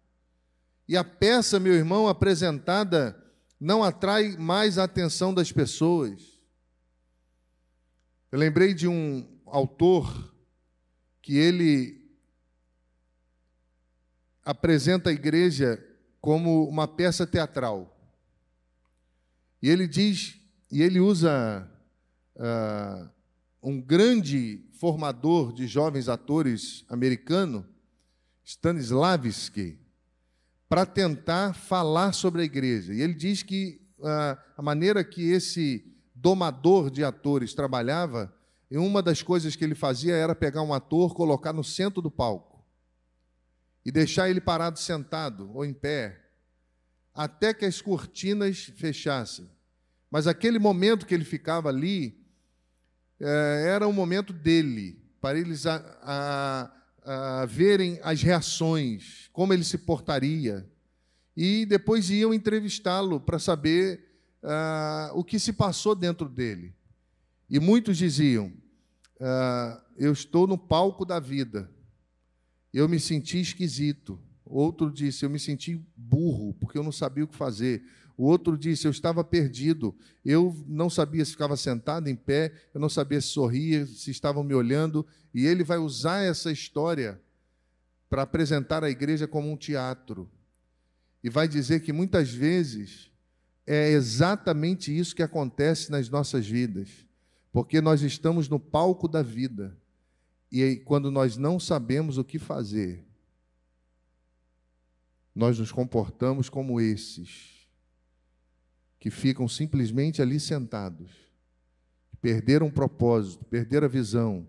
E 0.88 0.96
a 0.96 1.04
peça, 1.04 1.60
meu 1.60 1.74
irmão, 1.74 2.08
apresentada 2.08 3.20
não 3.60 3.84
atrai 3.84 4.38
mais 4.38 4.78
a 4.78 4.84
atenção 4.84 5.34
das 5.34 5.52
pessoas. 5.52 6.40
Eu 8.32 8.38
lembrei 8.38 8.76
de 8.76 8.88
um 8.88 9.28
autor 9.48 10.31
que 11.22 11.38
ele 11.38 12.02
apresenta 14.44 15.10
a 15.10 15.14
igreja 15.14 15.84
como 16.20 16.68
uma 16.68 16.88
peça 16.88 17.26
teatral. 17.26 17.98
E 19.62 19.70
ele 19.70 19.88
diz, 19.88 20.40
e 20.72 20.82
ele 20.82 21.00
usa 21.00 21.70
uh, 22.36 23.10
um 23.62 23.80
grande 23.80 24.66
formador 24.74 25.54
de 25.54 25.68
jovens 25.68 26.10
atores 26.10 26.84
americano, 26.90 27.66
Stanislavski, 28.44 29.78
para 30.68 30.86
tentar 30.86 31.54
falar 31.54 32.14
sobre 32.14 32.42
a 32.42 32.46
igreja. 32.46 32.94
E 32.94 33.02
ele 33.02 33.14
diz 33.14 33.44
que 33.44 33.82
ah, 34.04 34.38
a 34.58 34.62
maneira 34.62 35.04
que 35.04 35.30
esse 35.30 35.86
domador 36.16 36.90
de 36.90 37.04
atores 37.04 37.54
trabalhava, 37.54 38.34
e 38.72 38.78
uma 38.78 39.04
das 39.04 39.22
coisas 39.22 39.54
que 39.54 39.66
ele 39.66 39.76
fazia 39.76 40.16
era 40.16 40.34
pegar 40.34 40.62
um 40.62 40.74
ator, 40.74 41.14
colocar 41.14 41.52
no 41.52 41.62
centro 41.62 42.02
do 42.02 42.10
palco 42.10 42.66
e 43.84 43.92
deixar 43.92 44.30
ele 44.30 44.40
parado 44.40 44.80
sentado 44.80 45.52
ou 45.54 45.66
em 45.66 45.74
pé, 45.74 46.22
até 47.14 47.54
que 47.54 47.66
as 47.66 47.82
cortinas 47.82 48.72
fechassem. 48.78 49.52
Mas 50.10 50.26
aquele 50.26 50.58
momento 50.58 51.06
que 51.06 51.14
ele 51.14 51.26
ficava 51.26 51.68
ali, 51.68 52.18
é, 53.20 53.66
era 53.68 53.86
um 53.86 53.92
momento 53.92 54.32
dele, 54.32 55.04
para 55.20 55.38
eles 55.38 55.66
a, 55.66 56.72
a, 57.04 57.42
a 57.42 57.46
verem 57.46 58.00
as 58.02 58.24
reações, 58.24 59.30
como 59.34 59.52
ele 59.52 59.66
se 59.66 59.80
portaria. 59.80 60.66
E 61.36 61.66
depois 61.66 62.10
iam 62.10 62.34
entrevistá-lo 62.34 63.20
para 63.20 63.38
saber 63.38 64.06
uh, 64.44 65.18
o 65.18 65.26
que 65.26 65.40
se 65.40 65.52
passou 65.52 65.94
dentro 65.94 66.30
dele. 66.30 66.74
E 67.50 67.60
muitos 67.60 67.98
diziam: 67.98 68.61
uh, 69.22 69.82
Eu 69.96 70.12
estou 70.12 70.46
no 70.46 70.58
palco 70.58 71.06
da 71.06 71.20
vida, 71.20 71.72
eu 72.74 72.90
me 72.90 73.00
senti 73.00 73.40
esquisito. 73.40 74.20
Outro 74.44 74.92
disse: 74.92 75.24
Eu 75.24 75.30
me 75.30 75.40
senti 75.40 75.82
burro, 75.96 76.54
porque 76.56 76.78
eu 76.78 76.84
não 76.84 76.92
sabia 76.92 77.24
o 77.24 77.28
que 77.28 77.36
fazer. 77.36 77.84
O 78.18 78.26
outro 78.26 78.58
disse: 78.58 78.86
Eu 78.86 78.92
estava 78.92 79.24
perdido. 79.24 79.96
Eu 80.26 80.54
não 80.68 80.90
sabia 80.90 81.24
se 81.24 81.32
ficava 81.32 81.56
sentado 81.56 82.10
em 82.10 82.16
pé, 82.16 82.54
eu 82.74 82.82
não 82.82 82.90
sabia 82.90 83.22
se 83.22 83.28
sorria, 83.28 83.86
se 83.86 84.12
estavam 84.12 84.44
me 84.44 84.54
olhando. 84.54 85.06
E 85.34 85.46
ele 85.46 85.64
vai 85.64 85.78
usar 85.78 86.22
essa 86.24 86.52
história 86.52 87.22
para 88.10 88.24
apresentar 88.24 88.84
a 88.84 88.90
igreja 88.90 89.28
como 89.28 89.50
um 89.50 89.56
teatro. 89.56 90.30
E 91.24 91.30
vai 91.30 91.48
dizer 91.48 91.82
que 91.82 91.94
muitas 91.94 92.30
vezes 92.30 93.10
é 93.66 93.92
exatamente 93.92 94.96
isso 94.96 95.16
que 95.16 95.24
acontece 95.24 95.92
nas 95.92 96.10
nossas 96.10 96.46
vidas, 96.46 96.90
porque 97.52 97.82
nós 97.82 98.02
estamos 98.02 98.48
no 98.48 98.60
palco 98.60 99.08
da 99.08 99.22
vida. 99.22 99.78
E 100.52 100.78
quando 100.78 101.12
nós 101.12 101.38
não 101.38 101.60
sabemos 101.60 102.18
o 102.18 102.24
que 102.24 102.40
fazer, 102.40 103.06
nós 105.34 105.60
nos 105.60 105.72
comportamos 105.72 106.50
como 106.50 106.80
esses 106.80 107.68
que 109.00 109.10
ficam 109.10 109.48
simplesmente 109.48 110.22
ali 110.22 110.40
sentados, 110.40 111.10
perderam 112.22 112.68
o 112.68 112.72
propósito, 112.72 113.44
perderam 113.46 113.86
a 113.86 113.90
visão, 113.90 114.46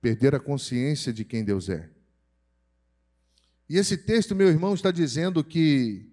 perderam 0.00 0.36
a 0.36 0.40
consciência 0.40 1.12
de 1.12 1.24
quem 1.24 1.44
Deus 1.44 1.68
é. 1.68 1.88
E 3.68 3.78
esse 3.78 3.96
texto, 3.96 4.34
meu 4.34 4.48
irmão, 4.48 4.74
está 4.74 4.90
dizendo 4.90 5.42
que 5.42 6.08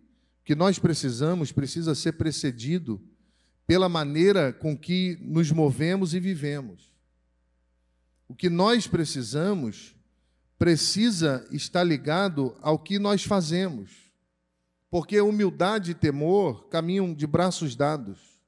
que 0.49 0.55
nós 0.55 0.79
precisamos 0.79 1.51
precisa 1.51 1.93
ser 1.93 2.13
precedido 2.13 2.99
pela 3.69 3.87
maneira 3.87 4.51
com 4.51 4.75
que 4.75 5.15
nos 5.21 5.51
movemos 5.51 6.15
e 6.15 6.19
vivemos. 6.19 6.91
O 8.27 8.33
que 8.33 8.49
nós 8.49 8.87
precisamos 8.87 9.95
precisa 10.57 11.47
estar 11.51 11.83
ligado 11.83 12.57
ao 12.63 12.79
que 12.79 12.97
nós 12.97 13.23
fazemos. 13.23 14.11
Porque 14.89 15.21
humildade 15.21 15.91
e 15.91 15.93
temor 15.93 16.67
caminham 16.69 17.13
de 17.13 17.27
braços 17.27 17.75
dados. 17.75 18.41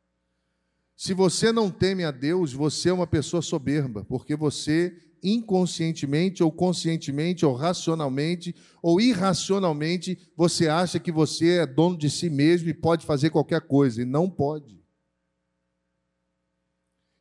Se 0.97 1.13
você 1.13 1.51
não 1.51 1.69
teme 1.69 2.03
a 2.03 2.09
Deus, 2.09 2.51
você 2.51 2.89
é 2.89 2.93
uma 2.93 3.05
pessoa 3.05 3.43
soberba, 3.43 4.03
porque 4.03 4.35
você 4.35 4.91
inconscientemente 5.21 6.41
ou 6.41 6.51
conscientemente 6.51 7.45
ou 7.45 7.53
racionalmente 7.53 8.55
ou 8.81 8.99
irracionalmente 8.99 10.17
você 10.35 10.67
acha 10.67 10.99
que 10.99 11.11
você 11.11 11.59
é 11.59 11.67
dono 11.67 11.95
de 11.95 12.09
si 12.09 12.27
mesmo 12.27 12.69
e 12.69 12.73
pode 12.73 13.05
fazer 13.05 13.29
qualquer 13.29 13.61
coisa 13.61 14.01
e 14.01 14.05
não 14.05 14.27
pode. 14.27 14.80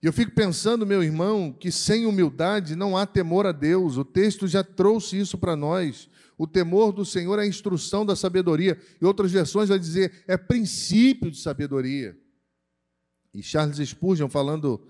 E 0.03 0.07
eu 0.07 0.13
fico 0.13 0.33
pensando, 0.33 0.87
meu 0.87 1.03
irmão, 1.03 1.53
que 1.53 1.71
sem 1.71 2.07
humildade 2.07 2.75
não 2.75 2.97
há 2.97 3.05
temor 3.05 3.47
a 3.47 3.53
Deus. 3.53 3.99
O 3.99 4.05
texto 4.05 4.49
já 4.49 4.65
trouxe 4.65 5.19
isso 5.19 5.37
para 5.37 5.55
nós. 5.55 6.09
O 6.39 6.47
temor 6.47 6.91
do 6.91 7.05
Senhor 7.05 7.39
é 7.39 7.43
a 7.43 7.47
instrução 7.47 8.07
da 8.07 8.17
sabedoria. 8.17 8.81
Em 9.01 9.05
outras 9.05 9.31
versões 9.31 9.69
vai 9.69 9.79
dizer, 9.79 10.25
é 10.27 10.39
princípio 10.39 11.31
de 11.31 11.39
sabedoria. 11.39 12.17
E 13.35 13.43
Charles 13.43 13.77
Spurgeon, 13.87 14.29
falando 14.29 14.81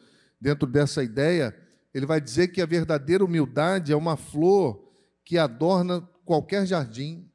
dentro 0.40 0.66
dessa 0.68 1.02
ideia, 1.02 1.56
ele 1.92 2.06
vai 2.06 2.20
dizer 2.20 2.48
que 2.48 2.62
a 2.62 2.66
verdadeira 2.66 3.24
humildade 3.24 3.92
é 3.92 3.96
uma 3.96 4.16
flor 4.16 4.92
que 5.24 5.36
adorna 5.36 6.08
qualquer 6.24 6.64
jardim. 6.66 7.28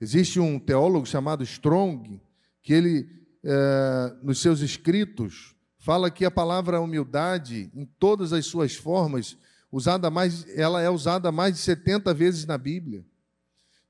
Existe 0.00 0.38
um 0.38 0.58
teólogo 0.58 1.04
chamado 1.04 1.42
Strong, 1.42 2.22
que 2.62 2.72
ele, 2.72 3.08
é, 3.44 4.16
nos 4.22 4.40
seus 4.40 4.60
escritos, 4.60 5.54
fala 5.80 6.10
que 6.10 6.26
a 6.26 6.30
palavra 6.30 6.78
humildade, 6.78 7.70
em 7.74 7.86
todas 7.98 8.34
as 8.34 8.44
suas 8.44 8.74
formas, 8.76 9.36
usada 9.72 10.10
mais, 10.10 10.46
ela 10.56 10.82
é 10.82 10.90
usada 10.90 11.32
mais 11.32 11.54
de 11.54 11.60
70 11.60 12.12
vezes 12.12 12.44
na 12.44 12.58
Bíblia. 12.58 13.04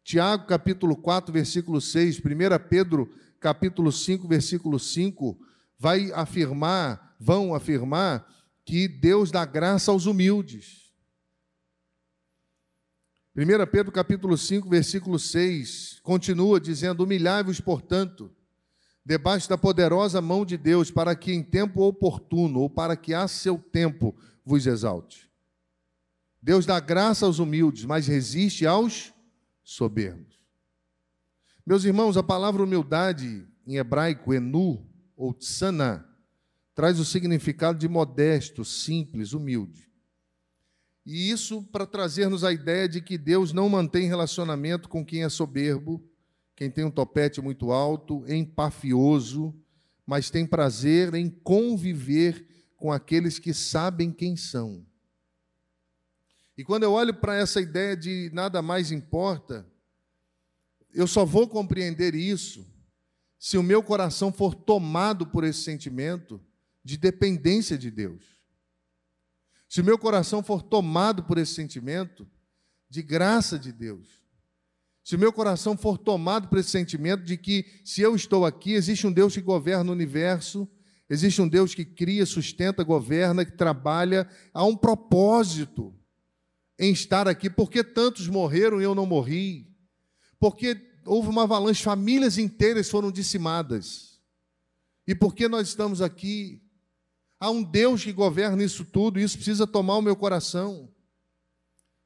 Tiago, 0.04 0.46
capítulo 0.46 0.96
4, 0.96 1.32
versículo 1.32 1.80
6, 1.80 2.18
1 2.18 2.22
Pedro, 2.68 3.12
capítulo 3.40 3.90
5, 3.90 4.26
versículo 4.28 4.78
5, 4.78 5.36
vai 5.76 6.12
afirmar, 6.12 7.16
vão 7.18 7.54
afirmar 7.54 8.24
que 8.64 8.86
Deus 8.86 9.32
dá 9.32 9.44
graça 9.44 9.90
aos 9.90 10.06
humildes. 10.06 10.92
1 13.36 13.66
Pedro 13.66 13.90
capítulo 13.90 14.38
5, 14.38 14.68
versículo 14.68 15.18
6, 15.18 15.98
continua 16.04 16.60
dizendo: 16.60 17.02
Humilhai-vos, 17.02 17.60
portanto, 17.60 18.30
debaixo 19.04 19.48
da 19.48 19.58
poderosa 19.58 20.20
mão 20.20 20.44
de 20.44 20.56
Deus, 20.56 20.90
para 20.90 21.16
que 21.16 21.32
em 21.32 21.42
tempo 21.42 21.82
oportuno, 21.82 22.60
ou 22.60 22.70
para 22.70 22.96
que 22.96 23.14
a 23.14 23.26
seu 23.26 23.58
tempo, 23.58 24.14
vos 24.44 24.66
exalte. 24.66 25.30
Deus 26.42 26.64
dá 26.64 26.80
graça 26.80 27.26
aos 27.26 27.38
humildes, 27.38 27.84
mas 27.84 28.06
resiste 28.06 28.66
aos 28.66 29.12
soberbos. 29.62 30.40
Meus 31.66 31.84
irmãos, 31.84 32.16
a 32.16 32.22
palavra 32.22 32.62
humildade 32.62 33.46
em 33.66 33.76
hebraico, 33.76 34.34
enu 34.34 34.84
ou 35.16 35.34
tsana, 35.34 36.06
traz 36.74 36.98
o 36.98 37.04
significado 37.04 37.78
de 37.78 37.88
modesto, 37.88 38.64
simples, 38.64 39.32
humilde. 39.32 39.88
E 41.04 41.30
isso 41.30 41.62
para 41.64 41.86
trazer-nos 41.86 42.42
a 42.42 42.52
ideia 42.52 42.88
de 42.88 43.00
que 43.00 43.18
Deus 43.18 43.52
não 43.52 43.68
mantém 43.68 44.08
relacionamento 44.08 44.88
com 44.88 45.04
quem 45.04 45.22
é 45.22 45.28
soberbo, 45.28 46.02
quem 46.60 46.70
tem 46.70 46.84
um 46.84 46.90
topete 46.90 47.40
muito 47.40 47.72
alto, 47.72 48.22
empafioso, 48.30 49.58
mas 50.04 50.28
tem 50.28 50.44
prazer 50.44 51.14
em 51.14 51.30
conviver 51.30 52.46
com 52.76 52.92
aqueles 52.92 53.38
que 53.38 53.54
sabem 53.54 54.12
quem 54.12 54.36
são. 54.36 54.84
E 56.58 56.62
quando 56.62 56.82
eu 56.82 56.92
olho 56.92 57.14
para 57.14 57.34
essa 57.34 57.62
ideia 57.62 57.96
de 57.96 58.30
nada 58.34 58.60
mais 58.60 58.92
importa, 58.92 59.66
eu 60.92 61.06
só 61.06 61.24
vou 61.24 61.48
compreender 61.48 62.14
isso 62.14 62.66
se 63.38 63.56
o 63.56 63.62
meu 63.62 63.82
coração 63.82 64.30
for 64.30 64.54
tomado 64.54 65.26
por 65.28 65.44
esse 65.44 65.62
sentimento 65.62 66.38
de 66.84 66.98
dependência 66.98 67.78
de 67.78 67.90
Deus. 67.90 68.22
Se 69.66 69.80
o 69.80 69.84
meu 69.84 69.98
coração 69.98 70.42
for 70.42 70.60
tomado 70.60 71.24
por 71.24 71.38
esse 71.38 71.54
sentimento 71.54 72.28
de 72.86 73.02
graça 73.02 73.58
de 73.58 73.72
Deus. 73.72 74.19
Se 75.02 75.16
meu 75.16 75.32
coração 75.32 75.76
for 75.76 75.98
tomado 75.98 76.48
por 76.48 76.58
esse 76.58 76.70
sentimento 76.70 77.24
de 77.24 77.36
que, 77.36 77.64
se 77.84 78.00
eu 78.02 78.14
estou 78.14 78.44
aqui, 78.44 78.74
existe 78.74 79.06
um 79.06 79.12
Deus 79.12 79.34
que 79.34 79.40
governa 79.40 79.90
o 79.90 79.94
universo, 79.94 80.68
existe 81.08 81.40
um 81.40 81.48
Deus 81.48 81.74
que 81.74 81.84
cria, 81.84 82.26
sustenta, 82.26 82.84
governa, 82.84 83.44
que 83.44 83.56
trabalha, 83.56 84.28
há 84.52 84.64
um 84.64 84.76
propósito 84.76 85.94
em 86.78 86.92
estar 86.92 87.26
aqui. 87.26 87.50
Por 87.50 87.70
que 87.70 87.82
tantos 87.82 88.28
morreram 88.28 88.80
e 88.80 88.84
eu 88.84 88.94
não 88.94 89.06
morri? 89.06 89.68
Porque 90.38 90.76
houve 91.04 91.28
uma 91.28 91.42
avalanche, 91.42 91.82
famílias 91.82 92.38
inteiras 92.38 92.88
foram 92.88 93.10
dizimadas. 93.10 94.20
E 95.06 95.14
por 95.14 95.34
que 95.34 95.48
nós 95.48 95.68
estamos 95.68 96.00
aqui? 96.00 96.62
Há 97.38 97.50
um 97.50 97.62
Deus 97.62 98.04
que 98.04 98.12
governa 98.12 98.62
isso 98.62 98.84
tudo, 98.84 99.18
e 99.18 99.22
isso 99.22 99.36
precisa 99.36 99.66
tomar 99.66 99.96
o 99.96 100.02
meu 100.02 100.14
coração. 100.14 100.88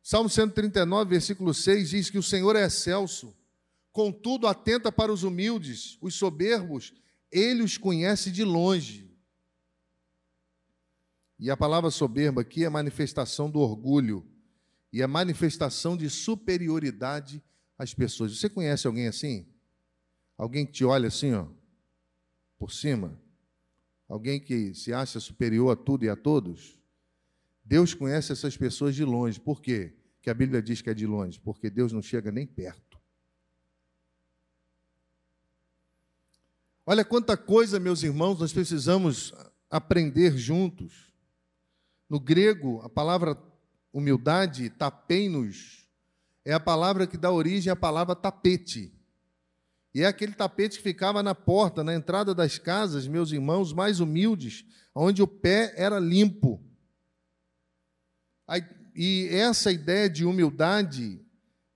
Salmo 0.06 0.28
139, 0.28 1.08
versículo 1.08 1.54
6 1.54 1.88
diz 1.88 2.10
que 2.10 2.18
o 2.18 2.22
Senhor 2.22 2.54
é 2.56 2.66
excelso, 2.66 3.34
contudo 3.90 4.46
atenta 4.46 4.92
para 4.92 5.10
os 5.10 5.22
humildes, 5.22 5.96
os 5.98 6.14
soberbos, 6.14 6.92
ele 7.32 7.62
os 7.62 7.78
conhece 7.78 8.30
de 8.30 8.44
longe. 8.44 9.10
E 11.38 11.50
a 11.50 11.56
palavra 11.56 11.90
soberba 11.90 12.42
aqui 12.42 12.66
é 12.66 12.68
manifestação 12.68 13.50
do 13.50 13.60
orgulho 13.60 14.26
e 14.92 15.02
a 15.02 15.08
manifestação 15.08 15.96
de 15.96 16.10
superioridade 16.10 17.42
as 17.78 17.94
pessoas. 17.94 18.38
Você 18.38 18.50
conhece 18.50 18.86
alguém 18.86 19.06
assim? 19.06 19.46
Alguém 20.36 20.66
que 20.66 20.72
te 20.72 20.84
olha 20.84 21.08
assim, 21.08 21.32
ó, 21.32 21.46
por 22.58 22.70
cima? 22.70 23.18
Alguém 24.06 24.38
que 24.38 24.74
se 24.74 24.92
acha 24.92 25.18
superior 25.18 25.72
a 25.72 25.76
tudo 25.76 26.04
e 26.04 26.10
a 26.10 26.14
todos? 26.14 26.83
Deus 27.64 27.94
conhece 27.94 28.32
essas 28.32 28.56
pessoas 28.56 28.94
de 28.94 29.04
longe. 29.04 29.40
Por 29.40 29.62
quê? 29.62 29.94
Que 30.20 30.28
a 30.28 30.34
Bíblia 30.34 30.60
diz 30.60 30.82
que 30.82 30.90
é 30.90 30.94
de 30.94 31.06
longe? 31.06 31.40
Porque 31.40 31.70
Deus 31.70 31.92
não 31.92 32.02
chega 32.02 32.30
nem 32.30 32.46
perto. 32.46 33.00
Olha 36.86 37.04
quanta 37.04 37.36
coisa, 37.36 37.80
meus 37.80 38.02
irmãos, 38.02 38.38
nós 38.38 38.52
precisamos 38.52 39.32
aprender 39.70 40.36
juntos. 40.36 41.14
No 42.10 42.20
grego, 42.20 42.80
a 42.82 42.88
palavra 42.90 43.40
humildade, 43.90 44.68
tapeinos, 44.68 45.88
é 46.44 46.52
a 46.52 46.60
palavra 46.60 47.06
que 47.06 47.16
dá 47.16 47.30
origem 47.30 47.72
à 47.72 47.76
palavra 47.76 48.14
tapete. 48.14 48.92
E 49.94 50.02
é 50.02 50.06
aquele 50.06 50.34
tapete 50.34 50.76
que 50.76 50.82
ficava 50.82 51.22
na 51.22 51.34
porta, 51.34 51.82
na 51.82 51.94
entrada 51.94 52.34
das 52.34 52.58
casas, 52.58 53.06
meus 53.06 53.32
irmãos 53.32 53.72
mais 53.72 54.00
humildes, 54.00 54.64
onde 54.94 55.22
o 55.22 55.26
pé 55.26 55.72
era 55.76 55.98
limpo. 55.98 56.62
E 58.94 59.28
essa 59.30 59.72
ideia 59.72 60.08
de 60.08 60.24
humildade 60.24 61.20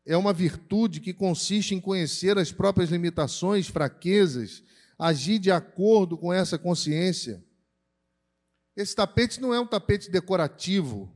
é 0.06 0.16
uma 0.16 0.32
virtude 0.32 1.00
que 1.00 1.12
consiste 1.12 1.74
em 1.74 1.80
conhecer 1.80 2.38
as 2.38 2.50
próprias 2.50 2.90
limitações, 2.90 3.68
fraquezas, 3.68 4.62
agir 4.98 5.38
de 5.38 5.50
acordo 5.50 6.16
com 6.16 6.32
essa 6.32 6.58
consciência. 6.58 7.44
Esse 8.74 8.94
tapete 8.94 9.40
não 9.40 9.52
é 9.52 9.60
um 9.60 9.66
tapete 9.66 10.10
decorativo, 10.10 11.14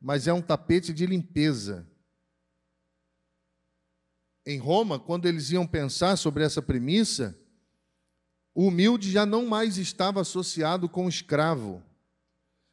mas 0.00 0.28
é 0.28 0.32
um 0.32 0.42
tapete 0.42 0.92
de 0.92 1.06
limpeza. 1.06 1.88
Em 4.46 4.58
Roma, 4.58 4.98
quando 4.98 5.26
eles 5.26 5.50
iam 5.50 5.66
pensar 5.66 6.16
sobre 6.16 6.44
essa 6.44 6.62
premissa, 6.62 7.38
o 8.54 8.66
humilde 8.66 9.10
já 9.10 9.26
não 9.26 9.46
mais 9.46 9.76
estava 9.76 10.20
associado 10.20 10.88
com 10.88 11.06
o 11.06 11.08
escravo, 11.08 11.82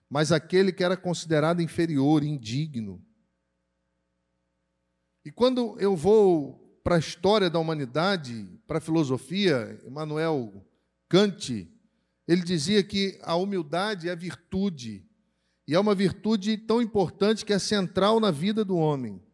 mas 0.10 0.32
aquele 0.32 0.72
que 0.72 0.84
era 0.84 0.96
considerado 0.96 1.62
inferior, 1.62 2.24
indigno. 2.24 3.04
E 5.24 5.32
quando 5.32 5.80
eu 5.80 5.96
vou 5.96 6.80
para 6.84 6.96
a 6.96 7.00
história 7.00 7.50
da 7.50 7.60
humanidade, 7.60 8.48
para 8.68 8.78
a 8.78 8.82
filosofia, 8.82 9.80
Emmanuel 9.86 10.66
Kant, 11.10 11.68
ele 12.28 12.42
dizia 12.44 12.84
que 12.84 13.20
a 13.24 13.36
humildade 13.36 14.08
é 14.10 14.16
virtude, 14.16 15.04
e 15.68 15.74
é 15.74 15.80
uma 15.80 15.96
virtude 15.96 16.58
tão 16.58 16.82
importante 16.82 17.44
que 17.44 17.54
é 17.54 17.60
central 17.60 18.20
na 18.20 18.30
vida 18.30 18.64
do 18.64 18.78
homem 18.78 19.26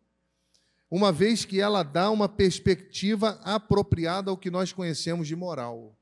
uma 0.92 1.10
vez 1.10 1.46
que 1.46 1.62
ela 1.62 1.84
dá 1.84 2.12
uma 2.12 2.28
perspectiva 2.28 3.40
apropriada 3.46 4.30
ao 4.30 4.38
que 4.38 4.52
nós 4.52 4.74
conhecemos 4.74 5.26
de 5.26 5.38
moral. 5.38 5.98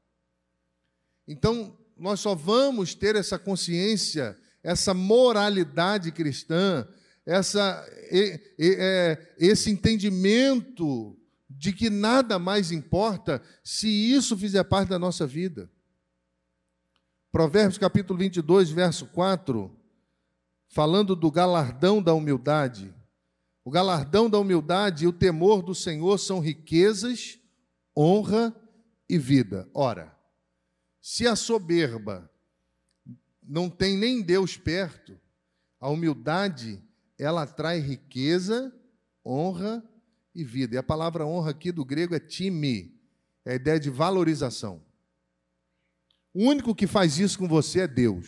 Então, 1.28 1.78
nós 1.96 2.20
só 2.20 2.34
vamos 2.34 2.96
ter 2.96 3.16
essa 3.16 3.38
consciência, 3.38 4.36
essa 4.64 4.94
moralidade 4.94 6.12
cristã, 6.12 6.88
essa, 7.26 7.86
é, 8.12 9.36
esse 9.38 9.70
entendimento 9.70 11.16
de 11.50 11.74
que 11.74 11.90
nada 11.90 12.38
mais 12.40 12.72
importa 12.72 13.42
se 13.64 13.88
isso 13.88 14.38
fizer 14.38 14.64
parte 14.64 14.90
da 14.90 15.00
nossa 15.00 15.26
vida. 15.26 15.70
Provérbios 17.32 17.78
capítulo 17.78 18.18
22, 18.18 18.72
verso 18.72 19.06
4, 19.08 19.72
falando 20.70 21.16
do 21.16 21.30
galardão 21.30 22.02
da 22.02 22.14
humildade. 22.14 22.94
O 23.64 23.70
galardão 23.70 24.30
da 24.30 24.40
humildade 24.40 25.04
e 25.04 25.08
o 25.08 25.14
temor 25.14 25.62
do 25.62 25.76
Senhor 25.76 26.18
são 26.18 26.40
riquezas, 26.40 27.38
honra 27.96 28.56
e 29.08 29.18
vida. 29.18 29.70
Ora, 29.74 30.16
se 31.02 31.28
a 31.28 31.36
soberba 31.36 32.30
não 33.50 33.68
tem 33.68 33.98
nem 33.98 34.22
Deus 34.22 34.56
perto, 34.56 35.20
a 35.80 35.90
humildade 35.90 36.80
ela 37.18 37.48
traz 37.48 37.84
riqueza, 37.84 38.72
honra 39.26 39.84
e 40.36 40.44
vida. 40.44 40.76
E 40.76 40.78
a 40.78 40.84
palavra 40.84 41.26
honra 41.26 41.50
aqui 41.50 41.72
do 41.72 41.84
grego 41.84 42.14
é 42.14 42.20
time, 42.20 42.94
é 43.44 43.54
a 43.54 43.56
ideia 43.56 43.80
de 43.80 43.90
valorização. 43.90 44.84
O 46.32 46.44
único 46.44 46.76
que 46.76 46.86
faz 46.86 47.18
isso 47.18 47.40
com 47.40 47.48
você 47.48 47.82
é 47.82 47.88
Deus. 47.88 48.28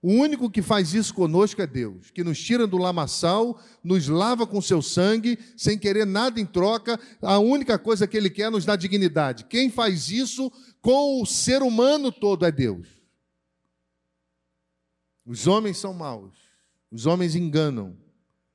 O 0.00 0.12
único 0.12 0.50
que 0.50 0.62
faz 0.62 0.94
isso 0.94 1.14
conosco 1.14 1.60
é 1.60 1.66
Deus, 1.66 2.10
que 2.10 2.24
nos 2.24 2.38
tira 2.38 2.66
do 2.66 2.76
lamaçal, 2.76 3.60
nos 3.82 4.08
lava 4.08 4.46
com 4.46 4.60
seu 4.60 4.80
sangue, 4.82 5.38
sem 5.56 5.78
querer 5.78 6.06
nada 6.06 6.40
em 6.40 6.46
troca. 6.46 6.98
A 7.20 7.38
única 7.38 7.78
coisa 7.78 8.06
que 8.06 8.16
Ele 8.16 8.30
quer 8.30 8.44
é 8.44 8.50
nos 8.50 8.64
dar 8.64 8.76
dignidade. 8.76 9.44
Quem 9.44 9.70
faz 9.70 10.10
isso 10.10 10.50
com 10.80 11.22
o 11.22 11.26
ser 11.26 11.62
humano 11.62 12.10
todo 12.10 12.44
é 12.44 12.52
Deus. 12.52 13.03
Os 15.24 15.46
homens 15.46 15.78
são 15.78 15.94
maus, 15.94 16.34
os 16.90 17.06
homens 17.06 17.34
enganam, 17.34 17.96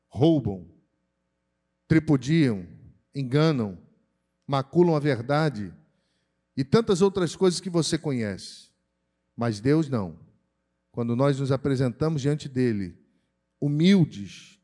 roubam, 0.07 0.67
tripudiam, 1.87 2.67
enganam, 3.13 3.77
maculam 4.45 4.95
a 4.95 4.99
verdade 4.99 5.73
e 6.55 6.63
tantas 6.63 7.01
outras 7.01 7.35
coisas 7.35 7.59
que 7.59 7.69
você 7.69 7.97
conhece. 7.97 8.69
Mas 9.35 9.59
Deus 9.59 9.89
não 9.89 10.29
quando 10.91 11.15
nós 11.15 11.39
nos 11.39 11.51
apresentamos 11.51 12.21
diante 12.21 12.49
dele, 12.49 12.93
humildes, 13.61 14.59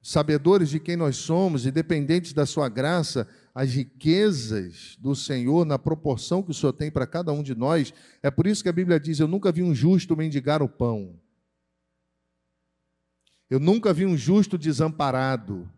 sabedores 0.00 0.68
de 0.68 0.78
quem 0.78 0.96
nós 0.96 1.16
somos 1.16 1.66
e 1.66 1.70
dependentes 1.70 2.32
da 2.32 2.46
sua 2.46 2.68
graça, 2.68 3.28
as 3.54 3.72
riquezas 3.72 4.96
do 4.98 5.14
Senhor 5.14 5.64
na 5.64 5.78
proporção 5.78 6.42
que 6.42 6.50
o 6.50 6.54
Senhor 6.54 6.72
tem 6.72 6.90
para 6.90 7.06
cada 7.06 7.32
um 7.32 7.42
de 7.42 7.54
nós. 7.54 7.92
É 8.22 8.30
por 8.30 8.46
isso 8.46 8.62
que 8.62 8.68
a 8.68 8.72
Bíblia 8.72 8.98
diz: 8.98 9.20
Eu 9.20 9.28
nunca 9.28 9.52
vi 9.52 9.62
um 9.62 9.74
justo 9.74 10.16
mendigar 10.16 10.62
o 10.62 10.68
pão. 10.68 11.18
Eu 13.48 13.60
nunca 13.60 13.92
vi 13.92 14.06
um 14.06 14.16
justo 14.16 14.56
desamparado. 14.56 15.70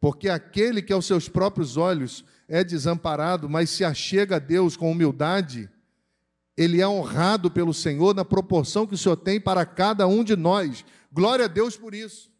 Porque 0.00 0.28
aquele 0.28 0.82
que 0.82 0.92
aos 0.92 1.06
seus 1.06 1.28
próprios 1.28 1.76
olhos 1.76 2.24
é 2.46 2.62
desamparado, 2.62 3.48
mas 3.48 3.70
se 3.70 3.84
achega 3.84 4.36
a 4.36 4.38
Deus 4.38 4.76
com 4.76 4.90
humildade, 4.90 5.70
ele 6.56 6.80
é 6.80 6.86
honrado 6.86 7.50
pelo 7.50 7.72
Senhor 7.72 8.14
na 8.14 8.24
proporção 8.24 8.86
que 8.86 8.94
o 8.94 8.98
Senhor 8.98 9.16
tem 9.16 9.40
para 9.40 9.64
cada 9.64 10.06
um 10.06 10.22
de 10.22 10.36
nós. 10.36 10.84
Glória 11.10 11.46
a 11.46 11.48
Deus 11.48 11.76
por 11.76 11.94
isso. 11.94 12.30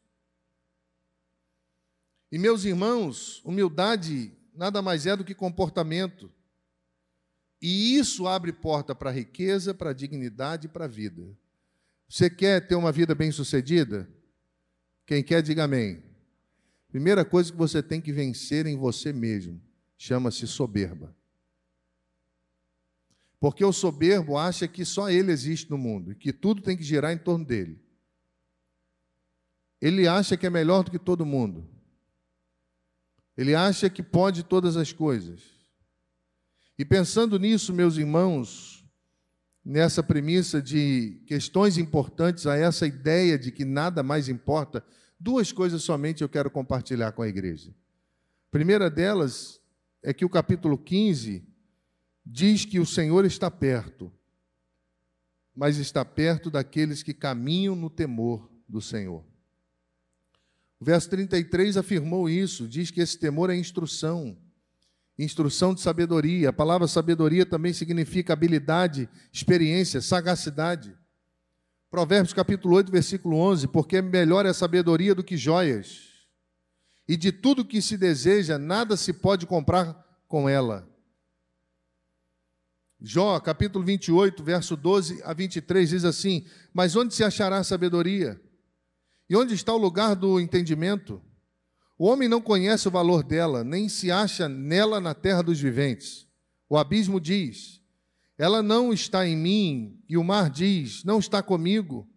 E 2.30 2.38
meus 2.38 2.64
irmãos, 2.64 3.40
humildade 3.44 4.32
nada 4.54 4.80
mais 4.80 5.06
é 5.06 5.16
do 5.16 5.24
que 5.24 5.34
comportamento. 5.34 6.30
E 7.60 7.96
isso 7.96 8.26
abre 8.26 8.52
porta 8.52 8.94
para 8.94 9.10
a 9.10 9.12
riqueza, 9.12 9.72
para 9.72 9.90
a 9.90 9.94
dignidade 9.94 10.66
e 10.66 10.70
para 10.70 10.84
a 10.84 10.88
vida. 10.88 11.36
Você 12.14 12.30
quer 12.30 12.64
ter 12.64 12.76
uma 12.76 12.92
vida 12.92 13.12
bem-sucedida? 13.12 14.08
Quem 15.04 15.20
quer, 15.20 15.42
diga 15.42 15.64
amém. 15.64 16.00
Primeira 16.86 17.24
coisa 17.24 17.50
que 17.50 17.58
você 17.58 17.82
tem 17.82 18.00
que 18.00 18.12
vencer 18.12 18.66
em 18.66 18.76
você 18.76 19.12
mesmo 19.12 19.60
chama-se 19.98 20.46
soberba. 20.46 21.12
Porque 23.40 23.64
o 23.64 23.72
soberbo 23.72 24.38
acha 24.38 24.68
que 24.68 24.84
só 24.84 25.10
ele 25.10 25.32
existe 25.32 25.68
no 25.68 25.76
mundo 25.76 26.12
e 26.12 26.14
que 26.14 26.32
tudo 26.32 26.62
tem 26.62 26.76
que 26.76 26.84
girar 26.84 27.12
em 27.12 27.18
torno 27.18 27.44
dele. 27.44 27.82
Ele 29.80 30.06
acha 30.06 30.36
que 30.36 30.46
é 30.46 30.50
melhor 30.50 30.84
do 30.84 30.92
que 30.92 31.00
todo 31.00 31.26
mundo. 31.26 31.68
Ele 33.36 33.56
acha 33.56 33.90
que 33.90 34.04
pode 34.04 34.44
todas 34.44 34.76
as 34.76 34.92
coisas. 34.92 35.42
E 36.78 36.84
pensando 36.84 37.40
nisso, 37.40 37.74
meus 37.74 37.96
irmãos, 37.96 38.73
nessa 39.64 40.02
premissa 40.02 40.60
de 40.60 41.22
questões 41.26 41.78
importantes 41.78 42.46
a 42.46 42.56
essa 42.56 42.86
ideia 42.86 43.38
de 43.38 43.50
que 43.50 43.64
nada 43.64 44.02
mais 44.02 44.28
importa, 44.28 44.84
duas 45.18 45.50
coisas 45.52 45.82
somente 45.82 46.22
eu 46.22 46.28
quero 46.28 46.50
compartilhar 46.50 47.12
com 47.12 47.22
a 47.22 47.28
igreja. 47.28 47.70
A 47.70 48.50
primeira 48.50 48.90
delas 48.90 49.60
é 50.02 50.12
que 50.12 50.24
o 50.24 50.28
capítulo 50.28 50.76
15 50.76 51.46
diz 52.24 52.64
que 52.64 52.78
o 52.78 52.86
Senhor 52.86 53.24
está 53.24 53.50
perto, 53.50 54.12
mas 55.54 55.78
está 55.78 56.04
perto 56.04 56.50
daqueles 56.50 57.02
que 57.02 57.14
caminham 57.14 57.74
no 57.74 57.88
temor 57.88 58.50
do 58.68 58.82
Senhor. 58.82 59.24
O 60.78 60.84
verso 60.84 61.08
33 61.08 61.78
afirmou 61.78 62.28
isso, 62.28 62.68
diz 62.68 62.90
que 62.90 63.00
esse 63.00 63.18
temor 63.18 63.48
é 63.48 63.56
instrução, 63.56 64.36
instrução 65.18 65.74
de 65.74 65.80
sabedoria. 65.80 66.48
A 66.48 66.52
palavra 66.52 66.88
sabedoria 66.88 67.46
também 67.46 67.72
significa 67.72 68.32
habilidade, 68.32 69.08
experiência, 69.32 70.00
sagacidade. 70.00 70.96
Provérbios 71.90 72.32
capítulo 72.32 72.74
8, 72.76 72.90
versículo 72.90 73.36
11, 73.36 73.68
porque 73.68 74.02
melhor 74.02 74.44
é 74.46 74.48
a 74.48 74.54
sabedoria 74.54 75.14
do 75.14 75.22
que 75.22 75.36
joias, 75.36 76.10
e 77.06 77.16
de 77.16 77.30
tudo 77.30 77.64
que 77.64 77.80
se 77.80 77.96
deseja, 77.96 78.58
nada 78.58 78.96
se 78.96 79.12
pode 79.12 79.46
comprar 79.46 79.94
com 80.26 80.48
ela. 80.48 80.88
Jó, 83.00 83.38
capítulo 83.38 83.84
28, 83.84 84.42
verso 84.42 84.76
12 84.76 85.22
a 85.22 85.32
23, 85.34 85.90
diz 85.90 86.04
assim: 86.04 86.46
Mas 86.72 86.96
onde 86.96 87.14
se 87.14 87.22
achará 87.22 87.62
sabedoria? 87.62 88.40
E 89.28 89.36
onde 89.36 89.54
está 89.54 89.72
o 89.72 89.78
lugar 89.78 90.16
do 90.16 90.40
entendimento? 90.40 91.22
O 91.96 92.06
homem 92.06 92.28
não 92.28 92.40
conhece 92.40 92.88
o 92.88 92.90
valor 92.90 93.22
dela, 93.22 93.62
nem 93.62 93.88
se 93.88 94.10
acha 94.10 94.48
nela 94.48 95.00
na 95.00 95.14
terra 95.14 95.42
dos 95.42 95.60
viventes. 95.60 96.26
O 96.68 96.76
abismo 96.76 97.20
diz: 97.20 97.80
Ela 98.36 98.62
não 98.62 98.92
está 98.92 99.26
em 99.26 99.36
mim, 99.36 100.02
e 100.08 100.16
o 100.16 100.24
mar 100.24 100.50
diz: 100.50 101.04
Não 101.04 101.18
está 101.18 101.42
comigo. 101.42 102.08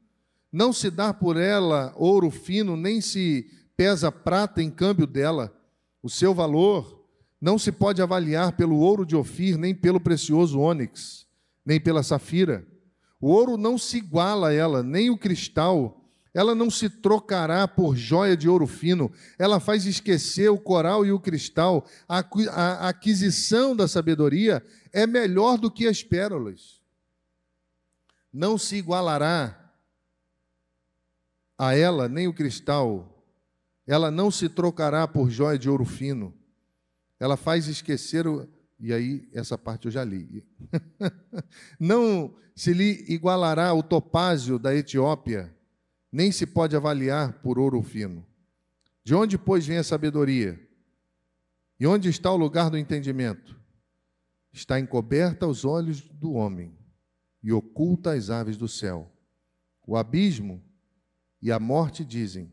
Não 0.52 0.74
se 0.74 0.90
dá 0.90 1.14
por 1.14 1.38
ela 1.38 1.94
ouro 1.96 2.32
fino, 2.32 2.76
nem 2.76 3.02
se 3.02 3.46
pesa 3.76 4.12
prata 4.12 4.64
em 4.64 4.72
câmbio 4.72 5.06
dela. 5.06 5.54
O 6.02 6.10
seu 6.10 6.34
valor 6.34 7.06
não 7.40 7.60
se 7.60 7.72
pode 7.72 8.02
avaliar 8.02 8.54
pelo 8.54 8.78
ouro 8.78 9.06
de 9.06 9.16
Ofir, 9.16 9.58
nem 9.58 9.76
pelo 9.76 10.00
precioso 10.00 10.60
ônix, 10.60 11.28
nem 11.64 11.80
pela 11.80 12.02
safira. 12.02 12.66
O 13.22 13.30
ouro 13.30 13.58
não 13.58 13.78
se 13.78 13.98
iguala 13.98 14.50
a 14.50 14.54
ela, 14.54 14.82
nem 14.82 15.10
o 15.10 15.18
cristal 15.18 15.97
ela 16.38 16.54
não 16.54 16.70
se 16.70 16.88
trocará 16.88 17.68
por 17.68 17.96
joia 17.96 18.38
de 18.38 18.48
ouro 18.48 18.68
fino, 18.68 19.12
ela 19.40 19.60
faz 19.60 19.88
esquecer 19.88 20.50
o 20.50 20.60
coral 20.60 21.04
e 21.04 21.12
o 21.12 21.20
cristal. 21.20 21.84
A 22.08 22.88
aquisição 22.88 23.76
da 23.76 23.88
sabedoria 23.88 24.64
é 24.94 25.08
melhor 25.08 25.58
do 25.58 25.72
que 25.72 25.88
as 25.88 26.04
pérolas. 26.04 26.80
Não 28.32 28.56
se 28.56 28.76
igualará 28.76 29.74
a 31.58 31.76
ela 31.76 32.08
nem 32.08 32.28
o 32.28 32.34
cristal, 32.36 33.26
ela 33.88 34.12
não 34.12 34.30
se 34.30 34.48
trocará 34.48 35.08
por 35.08 35.32
joia 35.32 35.58
de 35.58 35.68
ouro 35.68 35.86
fino. 35.86 36.38
Ela 37.20 37.36
faz 37.36 37.68
esquecer 37.68 38.28
o. 38.28 38.48
E 38.80 38.94
aí, 38.94 39.28
essa 39.34 39.58
parte 39.58 39.86
eu 39.86 39.92
já 39.92 40.04
li. 40.04 40.46
não 41.80 42.36
se 42.56 42.74
lhe 42.74 43.06
igualará 43.08 43.74
o 43.74 43.82
topázio 43.82 44.60
da 44.60 44.76
Etiópia 44.76 45.57
nem 46.18 46.32
se 46.32 46.48
pode 46.48 46.76
avaliar 46.76 47.44
por 47.44 47.60
ouro 47.60 47.80
fino. 47.84 48.26
De 49.04 49.14
onde, 49.14 49.38
pois, 49.38 49.68
vem 49.68 49.78
a 49.78 49.84
sabedoria? 49.84 50.60
E 51.80 51.86
onde 51.86 52.10
está 52.10 52.32
o 52.32 52.36
lugar 52.36 52.72
do 52.72 52.78
entendimento? 52.78 53.56
Está 54.52 54.80
encoberta 54.80 55.46
aos 55.46 55.64
olhos 55.64 56.02
do 56.02 56.32
homem 56.32 56.76
e 57.44 57.52
oculta 57.52 58.14
às 58.14 58.32
aves 58.32 58.58
do 58.58 58.68
céu. 58.68 59.16
O 59.86 59.96
abismo 59.96 60.60
e 61.40 61.52
a 61.52 61.60
morte 61.60 62.04
dizem: 62.04 62.52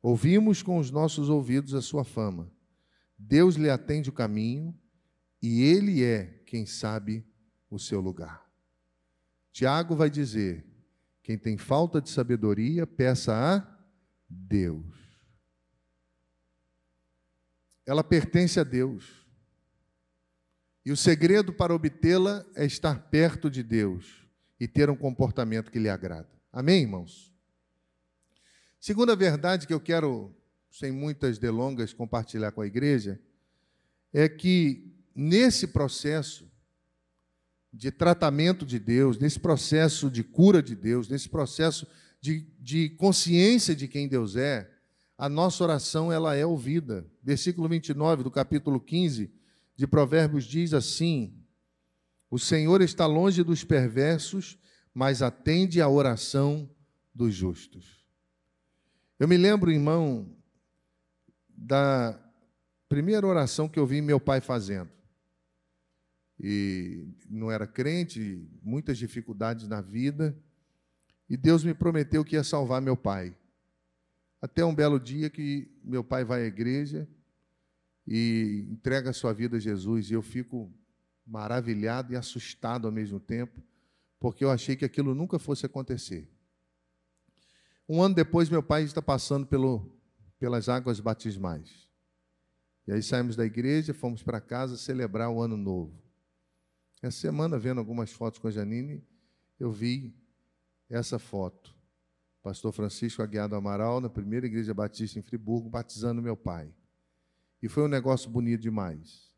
Ouvimos 0.00 0.62
com 0.62 0.78
os 0.78 0.90
nossos 0.90 1.28
ouvidos 1.28 1.74
a 1.74 1.82
sua 1.82 2.02
fama. 2.02 2.50
Deus 3.18 3.56
lhe 3.56 3.68
atende 3.68 4.08
o 4.08 4.12
caminho 4.12 4.74
e 5.42 5.60
ele 5.64 6.02
é 6.02 6.42
quem 6.46 6.64
sabe 6.64 7.26
o 7.68 7.78
seu 7.78 8.00
lugar. 8.00 8.50
Tiago 9.52 9.94
vai 9.94 10.08
dizer: 10.08 10.64
quem 11.26 11.36
tem 11.36 11.58
falta 11.58 12.00
de 12.00 12.08
sabedoria, 12.08 12.86
peça 12.86 13.34
a 13.34 13.78
Deus. 14.28 14.94
Ela 17.84 18.04
pertence 18.04 18.60
a 18.60 18.62
Deus. 18.62 19.26
E 20.84 20.92
o 20.92 20.96
segredo 20.96 21.52
para 21.52 21.74
obtê-la 21.74 22.46
é 22.54 22.64
estar 22.64 23.10
perto 23.10 23.50
de 23.50 23.64
Deus 23.64 24.24
e 24.60 24.68
ter 24.68 24.88
um 24.88 24.94
comportamento 24.94 25.72
que 25.72 25.80
lhe 25.80 25.88
agrada. 25.88 26.30
Amém, 26.52 26.82
irmãos? 26.82 27.34
Segunda 28.78 29.16
verdade 29.16 29.66
que 29.66 29.74
eu 29.74 29.80
quero, 29.80 30.32
sem 30.70 30.92
muitas 30.92 31.40
delongas, 31.40 31.92
compartilhar 31.92 32.52
com 32.52 32.60
a 32.60 32.68
igreja, 32.68 33.20
é 34.12 34.28
que 34.28 34.94
nesse 35.12 35.66
processo 35.66 36.45
de 37.76 37.90
tratamento 37.90 38.64
de 38.64 38.78
Deus, 38.78 39.18
nesse 39.18 39.38
processo 39.38 40.10
de 40.10 40.24
cura 40.24 40.62
de 40.62 40.74
Deus, 40.74 41.08
nesse 41.08 41.28
processo 41.28 41.86
de, 42.20 42.46
de 42.58 42.88
consciência 42.90 43.76
de 43.76 43.86
quem 43.86 44.08
Deus 44.08 44.34
é, 44.34 44.70
a 45.18 45.28
nossa 45.28 45.62
oração 45.62 46.10
ela 46.10 46.34
é 46.34 46.44
ouvida. 46.44 47.06
Versículo 47.22 47.68
29 47.68 48.22
do 48.22 48.30
capítulo 48.30 48.80
15 48.80 49.30
de 49.76 49.86
Provérbios 49.86 50.44
diz 50.44 50.72
assim: 50.72 51.34
O 52.30 52.38
Senhor 52.38 52.80
está 52.80 53.04
longe 53.04 53.42
dos 53.42 53.62
perversos, 53.62 54.58
mas 54.94 55.20
atende 55.20 55.82
à 55.82 55.88
oração 55.88 56.68
dos 57.14 57.34
justos. 57.34 58.06
Eu 59.18 59.28
me 59.28 59.36
lembro, 59.36 59.70
irmão, 59.70 60.34
da 61.48 62.18
primeira 62.88 63.26
oração 63.26 63.68
que 63.68 63.78
eu 63.78 63.86
vi 63.86 64.00
meu 64.00 64.18
pai 64.18 64.40
fazendo 64.40 64.96
e 66.38 67.08
não 67.28 67.50
era 67.50 67.66
crente, 67.66 68.46
muitas 68.62 68.98
dificuldades 68.98 69.66
na 69.66 69.80
vida, 69.80 70.36
e 71.28 71.36
Deus 71.36 71.64
me 71.64 71.74
prometeu 71.74 72.24
que 72.24 72.36
ia 72.36 72.44
salvar 72.44 72.80
meu 72.80 72.96
pai. 72.96 73.36
Até 74.40 74.64
um 74.64 74.74
belo 74.74 75.00
dia 75.00 75.30
que 75.30 75.68
meu 75.82 76.04
pai 76.04 76.24
vai 76.24 76.42
à 76.42 76.46
igreja 76.46 77.08
e 78.06 78.66
entrega 78.70 79.10
a 79.10 79.14
sua 79.14 79.32
vida 79.32 79.56
a 79.56 79.60
Jesus, 79.60 80.10
e 80.10 80.14
eu 80.14 80.22
fico 80.22 80.72
maravilhado 81.26 82.12
e 82.12 82.16
assustado 82.16 82.86
ao 82.86 82.92
mesmo 82.92 83.18
tempo, 83.18 83.60
porque 84.20 84.44
eu 84.44 84.50
achei 84.50 84.76
que 84.76 84.84
aquilo 84.84 85.14
nunca 85.14 85.38
fosse 85.38 85.66
acontecer. 85.66 86.30
Um 87.88 88.02
ano 88.02 88.14
depois, 88.14 88.48
meu 88.48 88.62
pai 88.62 88.84
está 88.84 89.00
passando 89.00 89.46
pelo, 89.46 89.92
pelas 90.38 90.68
águas 90.68 91.00
batismais. 91.00 91.88
E 92.86 92.92
aí 92.92 93.02
saímos 93.02 93.34
da 93.34 93.44
igreja, 93.44 93.92
fomos 93.92 94.22
para 94.22 94.40
casa 94.40 94.76
celebrar 94.76 95.30
o 95.30 95.40
ano 95.40 95.56
novo. 95.56 96.05
Essa 97.02 97.18
semana, 97.18 97.58
vendo 97.58 97.78
algumas 97.78 98.10
fotos 98.10 98.38
com 98.38 98.48
a 98.48 98.50
Janine, 98.50 99.04
eu 99.58 99.70
vi 99.70 100.14
essa 100.88 101.18
foto. 101.18 101.74
Pastor 102.42 102.72
Francisco 102.72 103.22
Aguiar 103.22 103.48
do 103.48 103.56
Amaral, 103.56 104.00
na 104.00 104.08
primeira 104.08 104.46
igreja 104.46 104.72
batista 104.72 105.18
em 105.18 105.22
Friburgo, 105.22 105.68
batizando 105.68 106.22
meu 106.22 106.36
pai. 106.36 106.72
E 107.62 107.68
foi 107.68 107.84
um 107.84 107.88
negócio 107.88 108.30
bonito 108.30 108.60
demais. 108.60 109.34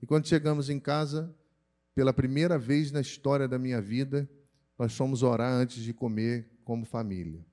E 0.00 0.06
quando 0.06 0.28
chegamos 0.28 0.68
em 0.68 0.78
casa, 0.78 1.34
pela 1.94 2.12
primeira 2.12 2.58
vez 2.58 2.92
na 2.92 3.00
história 3.00 3.48
da 3.48 3.58
minha 3.58 3.80
vida, 3.80 4.28
nós 4.78 4.94
fomos 4.96 5.22
orar 5.22 5.52
antes 5.52 5.82
de 5.82 5.92
comer 5.92 6.50
como 6.64 6.84
família. 6.84 7.44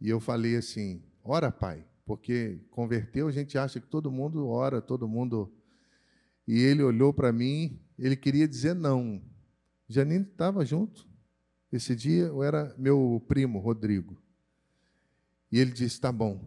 E 0.00 0.08
eu 0.08 0.20
falei 0.20 0.56
assim: 0.56 1.02
ora, 1.22 1.50
pai, 1.50 1.84
porque 2.04 2.60
converteu, 2.70 3.28
a 3.28 3.32
gente 3.32 3.56
acha 3.56 3.80
que 3.80 3.86
todo 3.86 4.10
mundo 4.10 4.48
ora, 4.48 4.80
todo 4.80 5.08
mundo. 5.08 5.52
E 6.46 6.58
ele 6.60 6.82
olhou 6.82 7.12
para 7.12 7.32
mim 7.32 7.80
ele 8.06 8.16
queria 8.16 8.46
dizer 8.46 8.74
não. 8.74 9.22
Janine 9.88 10.24
estava 10.24 10.64
junto. 10.64 11.08
Esse 11.72 11.94
dia 11.96 12.30
era 12.44 12.74
meu 12.78 13.22
primo, 13.26 13.58
Rodrigo. 13.58 14.22
E 15.50 15.58
ele 15.58 15.72
disse: 15.72 16.00
Tá 16.00 16.12
bom. 16.12 16.40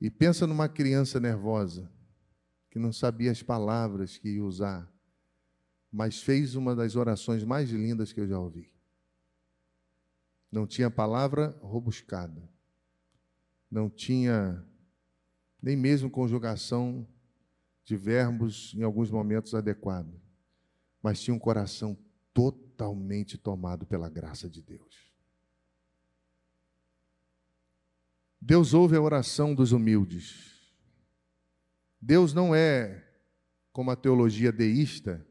E 0.00 0.10
pensa 0.10 0.46
numa 0.46 0.68
criança 0.68 1.18
nervosa, 1.18 1.90
que 2.70 2.78
não 2.78 2.92
sabia 2.92 3.30
as 3.30 3.42
palavras 3.42 4.18
que 4.18 4.28
ia 4.28 4.44
usar, 4.44 4.92
mas 5.90 6.20
fez 6.20 6.54
uma 6.54 6.76
das 6.76 6.96
orações 6.96 7.42
mais 7.44 7.70
lindas 7.70 8.12
que 8.12 8.20
eu 8.20 8.28
já 8.28 8.38
ouvi. 8.38 8.70
não 10.52 10.66
tinha 10.66 10.90
palavra 10.90 11.58
robuscada, 11.60 12.48
não 13.70 13.88
tinha 13.90 14.64
nem 15.62 15.76
mesmo 15.76 16.10
conjugação 16.10 17.06
de 17.86 17.96
verbos 17.96 18.74
em 18.74 18.82
alguns 18.82 19.12
momentos 19.12 19.54
adequada, 19.54 20.12
mas 21.00 21.22
tinha 21.22 21.32
um 21.32 21.38
coração 21.38 21.96
totalmente 22.34 23.38
tomado 23.38 23.86
pela 23.86 24.10
graça 24.10 24.50
de 24.50 24.60
Deus. 24.60 25.06
Deus 28.40 28.74
ouve 28.74 28.96
a 28.96 29.00
oração 29.00 29.54
dos 29.54 29.70
humildes. 29.70 30.74
Deus 32.00 32.34
não 32.34 32.52
é, 32.52 33.04
como 33.72 33.92
a 33.92 33.96
teologia 33.96 34.50
deísta, 34.50 35.24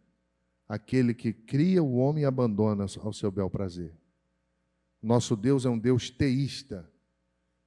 aquele 0.67 1.13
que 1.13 1.33
cria 1.33 1.83
o 1.83 1.95
homem 1.97 2.23
e 2.23 2.25
abandona 2.25 2.85
ao 3.01 3.13
seu 3.13 3.29
bel 3.29 3.49
prazer. 3.49 3.93
Nosso 5.01 5.35
Deus 5.35 5.65
é 5.65 5.69
um 5.69 5.77
Deus 5.77 6.09
teísta. 6.09 6.89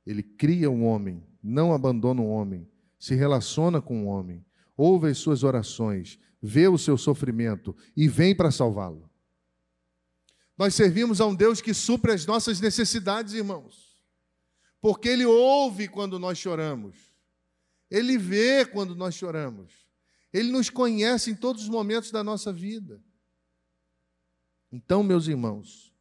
Ele 0.06 0.22
cria 0.22 0.70
um 0.70 0.86
homem, 0.86 1.22
não 1.42 1.74
abandona 1.74 2.22
um 2.22 2.30
homem, 2.30 2.66
se 2.98 3.14
relaciona 3.14 3.82
com 3.82 4.02
o 4.02 4.06
um 4.06 4.08
homem, 4.08 4.44
ouve 4.78 5.08
as 5.08 5.18
suas 5.18 5.42
orações, 5.42 6.20
vê 6.40 6.68
o 6.68 6.78
seu 6.78 6.96
sofrimento 6.96 7.76
e 7.96 8.06
vem 8.06 8.34
para 8.34 8.52
salvá-lo. 8.52 9.10
Nós 10.56 10.74
servimos 10.74 11.20
a 11.20 11.26
um 11.26 11.34
Deus 11.34 11.60
que 11.60 11.74
supre 11.74 12.12
as 12.12 12.24
nossas 12.24 12.60
necessidades, 12.60 13.34
irmãos, 13.34 14.00
porque 14.80 15.08
Ele 15.08 15.26
ouve 15.26 15.88
quando 15.88 16.16
nós 16.18 16.38
choramos, 16.38 16.96
Ele 17.90 18.16
vê 18.16 18.64
quando 18.64 18.94
nós 18.94 19.16
choramos, 19.16 19.72
Ele 20.32 20.52
nos 20.52 20.70
conhece 20.70 21.32
em 21.32 21.34
todos 21.34 21.64
os 21.64 21.68
momentos 21.68 22.12
da 22.12 22.22
nossa 22.22 22.52
vida. 22.52 23.02
Então, 24.70 25.02
meus 25.02 25.26
irmãos, 25.26 25.92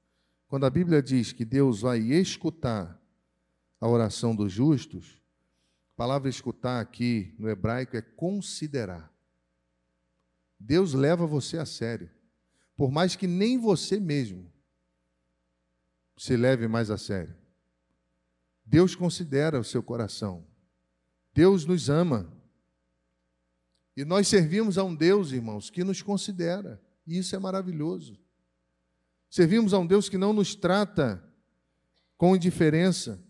quando 0.47 0.65
a 0.65 0.69
Bíblia 0.69 1.01
diz 1.01 1.31
que 1.31 1.43
Deus 1.43 1.81
vai 1.81 1.99
escutar 1.99 3.01
a 3.79 3.87
oração 3.87 4.35
dos 4.35 4.51
justos, 4.51 5.21
palavra 5.97 6.29
escutar 6.29 6.79
aqui 6.79 7.33
no 7.39 7.49
hebraico 7.49 7.97
é 7.97 8.01
considerar. 8.01 9.11
Deus 10.59 10.93
leva 10.93 11.25
você 11.25 11.57
a 11.57 11.65
sério, 11.65 12.09
por 12.75 12.91
mais 12.91 13.15
que 13.15 13.25
nem 13.25 13.57
você 13.57 13.99
mesmo 13.99 14.51
se 16.15 16.37
leve 16.37 16.67
mais 16.67 16.91
a 16.91 16.97
sério. 16.97 17.35
Deus 18.63 18.95
considera 18.95 19.59
o 19.59 19.63
seu 19.63 19.81
coração. 19.81 20.45
Deus 21.33 21.65
nos 21.65 21.89
ama. 21.89 22.31
E 23.95 24.05
nós 24.05 24.27
servimos 24.27 24.77
a 24.77 24.83
um 24.83 24.93
Deus, 24.93 25.31
irmãos, 25.31 25.69
que 25.69 25.83
nos 25.83 26.01
considera. 26.01 26.81
E 27.05 27.17
isso 27.17 27.35
é 27.35 27.39
maravilhoso. 27.39 28.19
Servimos 29.29 29.73
a 29.73 29.79
um 29.79 29.87
Deus 29.87 30.09
que 30.09 30.17
não 30.17 30.33
nos 30.33 30.53
trata 30.53 31.23
com 32.17 32.35
indiferença. 32.35 33.23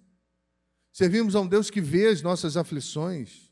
Servimos 0.97 1.35
a 1.35 1.41
um 1.41 1.47
Deus 1.47 1.69
que 1.69 1.79
vê 1.79 2.07
as 2.07 2.23
nossas 2.23 2.57
aflições. 2.57 3.51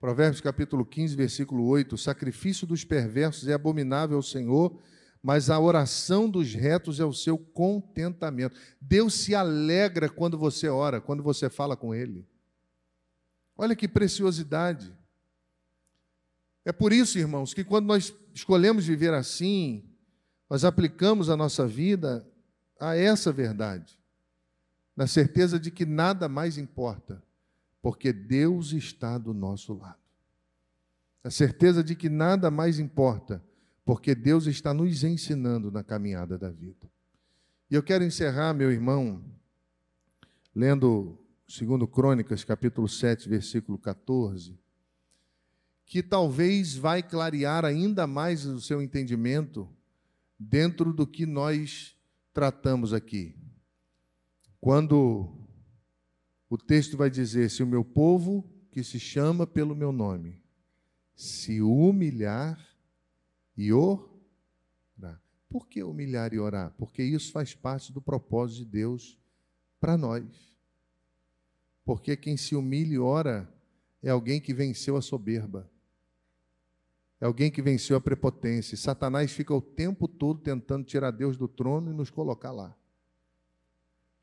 Provérbios 0.00 0.40
capítulo 0.40 0.86
15, 0.86 1.14
versículo 1.14 1.66
8: 1.66 1.96
O 1.96 1.98
sacrifício 1.98 2.66
dos 2.66 2.82
perversos 2.82 3.46
é 3.46 3.52
abominável 3.52 4.16
ao 4.16 4.22
Senhor, 4.22 4.80
mas 5.22 5.50
a 5.50 5.60
oração 5.60 6.30
dos 6.30 6.54
retos 6.54 6.98
é 6.98 7.04
o 7.04 7.12
seu 7.12 7.36
contentamento. 7.36 8.58
Deus 8.80 9.12
se 9.12 9.34
alegra 9.34 10.08
quando 10.08 10.38
você 10.38 10.66
ora, 10.66 10.98
quando 10.98 11.22
você 11.22 11.50
fala 11.50 11.76
com 11.76 11.94
Ele. 11.94 12.26
Olha 13.54 13.76
que 13.76 13.86
preciosidade. 13.86 14.96
É 16.64 16.72
por 16.72 16.90
isso, 16.90 17.18
irmãos, 17.18 17.52
que 17.52 17.64
quando 17.64 17.84
nós 17.84 18.14
escolhemos 18.32 18.86
viver 18.86 19.12
assim, 19.12 19.84
nós 20.48 20.64
aplicamos 20.64 21.28
a 21.28 21.36
nossa 21.36 21.66
vida 21.66 22.26
a 22.80 22.96
essa 22.96 23.30
verdade, 23.30 23.95
na 24.96 25.06
certeza 25.06 25.60
de 25.60 25.70
que 25.70 25.84
nada 25.84 26.28
mais 26.28 26.56
importa, 26.56 27.22
porque 27.82 28.12
Deus 28.12 28.72
está 28.72 29.18
do 29.18 29.34
nosso 29.34 29.74
lado. 29.74 29.98
A 31.22 31.30
certeza 31.30 31.84
de 31.84 31.94
que 31.94 32.08
nada 32.08 32.50
mais 32.50 32.78
importa, 32.78 33.44
porque 33.84 34.14
Deus 34.14 34.46
está 34.46 34.72
nos 34.72 35.04
ensinando 35.04 35.70
na 35.70 35.84
caminhada 35.84 36.38
da 36.38 36.50
vida. 36.50 36.90
E 37.70 37.74
eu 37.74 37.82
quero 37.82 38.04
encerrar, 38.04 38.54
meu 38.54 38.72
irmão, 38.72 39.22
lendo 40.54 41.18
segundo 41.46 41.86
Crônicas, 41.86 42.42
capítulo 42.42 42.88
7, 42.88 43.28
versículo 43.28 43.78
14, 43.78 44.58
que 45.84 46.02
talvez 46.02 46.74
vai 46.74 47.02
clarear 47.02 47.64
ainda 47.64 48.06
mais 48.06 48.44
o 48.44 48.60
seu 48.60 48.82
entendimento 48.82 49.68
dentro 50.38 50.92
do 50.92 51.06
que 51.06 51.24
nós 51.24 51.96
tratamos 52.32 52.92
aqui. 52.92 53.36
Quando 54.60 55.32
o 56.48 56.56
texto 56.56 56.96
vai 56.96 57.10
dizer: 57.10 57.50
Se 57.50 57.62
o 57.62 57.66
meu 57.66 57.84
povo, 57.84 58.44
que 58.70 58.82
se 58.84 59.00
chama 59.00 59.46
pelo 59.46 59.74
meu 59.74 59.92
nome, 59.92 60.42
se 61.14 61.62
humilhar 61.62 62.58
e 63.56 63.72
orar. 63.72 64.16
Por 65.48 65.66
que 65.68 65.82
humilhar 65.82 66.34
e 66.34 66.38
orar? 66.38 66.74
Porque 66.76 67.02
isso 67.02 67.32
faz 67.32 67.54
parte 67.54 67.92
do 67.92 68.02
propósito 68.02 68.64
de 68.64 68.70
Deus 68.70 69.18
para 69.80 69.96
nós. 69.96 70.24
Porque 71.84 72.16
quem 72.16 72.36
se 72.36 72.54
humilha 72.54 72.94
e 72.94 72.98
ora 72.98 73.48
é 74.02 74.10
alguém 74.10 74.40
que 74.40 74.52
venceu 74.52 74.96
a 74.96 75.02
soberba. 75.02 75.70
É 77.20 77.24
alguém 77.24 77.50
que 77.50 77.62
venceu 77.62 77.96
a 77.96 78.00
prepotência. 78.00 78.76
Satanás 78.76 79.32
fica 79.32 79.54
o 79.54 79.62
tempo 79.62 80.06
todo 80.06 80.40
tentando 80.40 80.84
tirar 80.84 81.12
Deus 81.12 81.36
do 81.36 81.48
trono 81.48 81.90
e 81.90 81.94
nos 81.94 82.10
colocar 82.10 82.52
lá. 82.52 82.76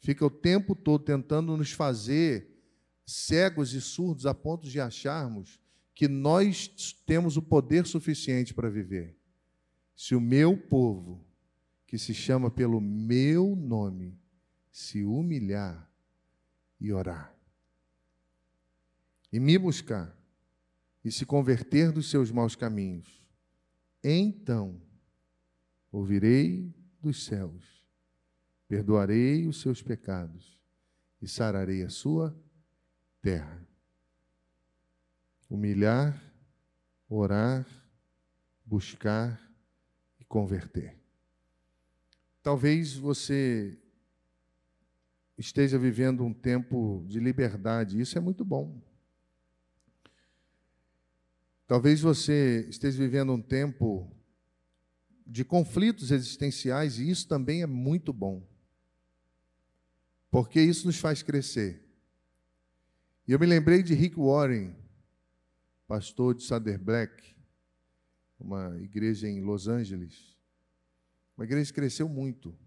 Fica 0.03 0.25
o 0.25 0.29
tempo 0.29 0.75
todo 0.75 1.01
tentando 1.01 1.55
nos 1.55 1.71
fazer 1.71 2.61
cegos 3.05 3.73
e 3.73 3.79
surdos 3.79 4.25
a 4.25 4.33
ponto 4.33 4.67
de 4.67 4.81
acharmos 4.81 5.61
que 5.95 6.09
nós 6.09 6.67
temos 7.05 7.37
o 7.37 7.41
poder 7.41 7.87
suficiente 7.87 8.53
para 8.53 8.69
viver. 8.69 9.17
Se 9.95 10.13
o 10.13 10.19
meu 10.19 10.57
povo, 10.57 11.25
que 11.87 11.97
se 11.97 12.13
chama 12.13 12.51
pelo 12.51 12.81
meu 12.81 13.55
nome, 13.55 14.19
se 14.69 15.05
humilhar 15.05 15.89
e 16.81 16.91
orar, 16.91 17.33
e 19.31 19.39
me 19.39 19.57
buscar, 19.57 20.13
e 21.01 21.09
se 21.13 21.25
converter 21.25 21.93
dos 21.93 22.09
seus 22.09 22.29
maus 22.29 22.57
caminhos, 22.57 23.23
então 24.03 24.81
ouvirei 25.89 26.75
dos 26.99 27.23
céus, 27.23 27.72
perdoarei 28.67 29.47
os 29.47 29.62
seus 29.62 29.82
pecados 29.82 30.60
e 31.21 31.28
sararei 31.28 31.84
a 31.84 31.89
sua 31.89 32.36
terra. 33.21 33.65
Humilhar, 35.49 36.21
orar, 37.08 37.65
buscar 38.65 39.39
e 40.19 40.26
converter. 40.26 40.97
Talvez 42.41 42.95
você 42.95 43.78
esteja 45.38 45.78
vivendo 45.80 46.23
um 46.23 46.34
tempo 46.34 47.06
de 47.08 47.19
liberdade, 47.19 47.99
isso 47.99 48.17
é 48.17 48.21
muito 48.21 48.43
bom. 48.43 48.82
Talvez 51.65 52.02
você 52.02 52.65
esteja 52.69 52.97
vivendo 52.97 53.34
um 53.34 53.41
tempo 53.41 54.12
de 55.26 55.45
conflitos 55.45 56.12
existenciais 56.12 56.99
e 56.99 57.10
isso 57.10 57.28
também 57.28 57.62
é 57.62 57.65
muito 57.65 58.12
bom. 58.12 58.45
Porque 60.34 60.60
isso 60.60 60.88
nos 60.88 60.98
faz 60.98 61.22
crescer. 61.22 61.80
E 63.28 63.34
eu 63.34 63.39
me 63.39 63.46
lembrei 63.46 63.84
de 63.84 63.93
Rick 63.93 64.15
Warren, 64.19 64.76
pastor 65.88 66.34
de 66.34 66.41
Sader 66.41 66.80
Black, 66.80 67.36
uma 68.39 68.76
igreja 68.82 69.30
em 69.30 69.41
Los 69.41 69.67
Angeles. 69.67 70.36
Uma 71.38 71.46
igreja 71.46 71.72
que 71.72 71.80
cresceu 71.80 72.10
muito. 72.10 72.58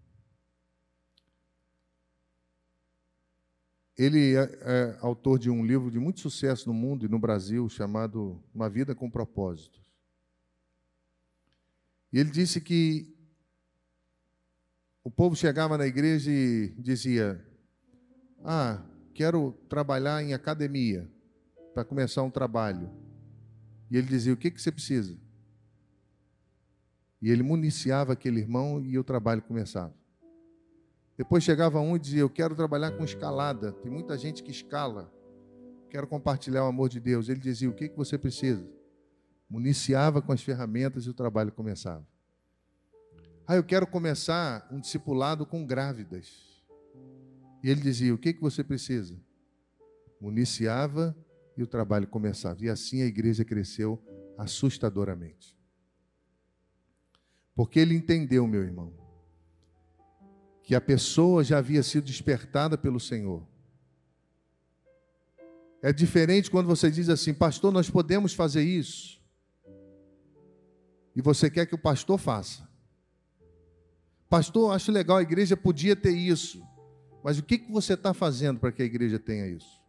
Ele 3.97 4.37
é, 4.37 4.43
é, 4.61 4.97
autor 5.01 5.37
de 5.37 5.49
um 5.49 5.65
livro 5.65 5.91
de 5.91 5.99
muito 5.99 6.21
sucesso 6.21 6.69
no 6.69 6.73
mundo 6.73 7.05
e 7.05 7.09
no 7.09 7.19
Brasil, 7.19 7.67
chamado 7.67 8.41
Uma 8.55 8.69
Vida 8.69 8.95
com 8.95 9.11
Propósitos. 9.11 9.91
E 12.13 12.17
ele 12.17 12.29
disse 12.29 12.61
que 12.61 13.13
o 15.03 15.11
povo 15.11 15.35
chegava 15.35 15.77
na 15.77 15.85
igreja 15.85 16.31
e 16.31 16.73
dizia: 16.79 17.45
Ah, 18.43 18.81
quero 19.13 19.51
trabalhar 19.67 20.23
em 20.23 20.33
academia, 20.33 21.09
para 21.73 21.83
começar 21.83 22.23
um 22.23 22.29
trabalho. 22.29 22.89
E 23.89 23.97
ele 23.97 24.07
dizia: 24.07 24.33
O 24.33 24.37
que, 24.37 24.51
que 24.51 24.61
você 24.61 24.71
precisa? 24.71 25.17
E 27.21 27.29
ele 27.29 27.43
municiava 27.43 28.13
aquele 28.13 28.39
irmão 28.39 28.81
e 28.81 28.97
o 28.97 29.03
trabalho 29.03 29.41
começava. 29.41 29.93
Depois 31.17 31.43
chegava 31.43 31.79
um 31.79 31.95
e 31.95 31.99
dizia: 31.99 32.21
Eu 32.21 32.29
quero 32.29 32.55
trabalhar 32.55 32.91
com 32.91 33.03
escalada. 33.03 33.71
Tem 33.71 33.91
muita 33.91 34.17
gente 34.17 34.43
que 34.43 34.51
escala. 34.51 35.11
Quero 35.89 36.07
compartilhar 36.07 36.63
o 36.63 36.67
amor 36.67 36.89
de 36.89 36.99
Deus. 36.99 37.27
Ele 37.27 37.39
dizia: 37.39 37.69
O 37.69 37.73
que, 37.73 37.89
que 37.89 37.97
você 37.97 38.17
precisa? 38.17 38.67
Municiava 39.49 40.21
com 40.21 40.31
as 40.31 40.43
ferramentas 40.43 41.05
e 41.05 41.09
o 41.09 41.13
trabalho 41.13 41.51
começava. 41.51 42.05
Ah, 43.47 43.55
eu 43.55 43.63
quero 43.63 43.87
começar 43.87 44.67
um 44.69 44.79
discipulado 44.79 45.45
com 45.45 45.65
grávidas. 45.65 46.46
E 47.63 47.69
ele 47.69 47.81
dizia: 47.81 48.13
O 48.13 48.17
que, 48.17 48.33
que 48.33 48.41
você 48.41 48.63
precisa? 48.63 49.19
Municiava 50.19 51.15
e 51.55 51.63
o 51.63 51.67
trabalho 51.67 52.07
começava. 52.07 52.63
E 52.63 52.69
assim 52.69 53.01
a 53.01 53.05
igreja 53.05 53.43
cresceu 53.43 54.01
assustadoramente. 54.37 55.57
Porque 57.55 57.79
ele 57.79 57.95
entendeu, 57.95 58.45
meu 58.47 58.61
irmão, 58.61 58.93
que 60.61 60.75
a 60.75 60.81
pessoa 60.81 61.43
já 61.43 61.57
havia 61.57 61.81
sido 61.81 62.03
despertada 62.03 62.77
pelo 62.77 62.99
Senhor. 62.99 63.47
É 65.81 65.93
diferente 65.93 66.51
quando 66.51 66.67
você 66.67 66.91
diz 66.91 67.09
assim, 67.09 67.33
pastor, 67.33 67.71
nós 67.71 67.89
podemos 67.89 68.33
fazer 68.33 68.63
isso. 68.63 69.17
E 71.15 71.21
você 71.21 71.49
quer 71.49 71.65
que 71.65 71.73
o 71.73 71.79
pastor 71.79 72.19
faça. 72.19 72.67
Pastor, 74.29 74.75
acho 74.75 74.91
legal, 74.91 75.17
a 75.17 75.21
igreja 75.21 75.55
podia 75.55 75.95
ter 75.95 76.11
isso. 76.11 76.61
Mas 77.27 77.37
o 77.37 77.43
que, 77.43 77.57
que 77.57 77.69
você 77.69 77.93
está 77.93 78.13
fazendo 78.13 78.57
para 78.57 78.71
que 78.71 78.81
a 78.81 78.85
igreja 78.85 79.19
tenha 79.19 79.45
isso? 79.47 79.83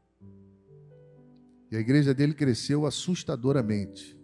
E 1.70 1.76
a 1.76 1.78
igreja 1.78 2.12
dele 2.12 2.34
cresceu 2.34 2.84
assustadoramente. 2.84 4.18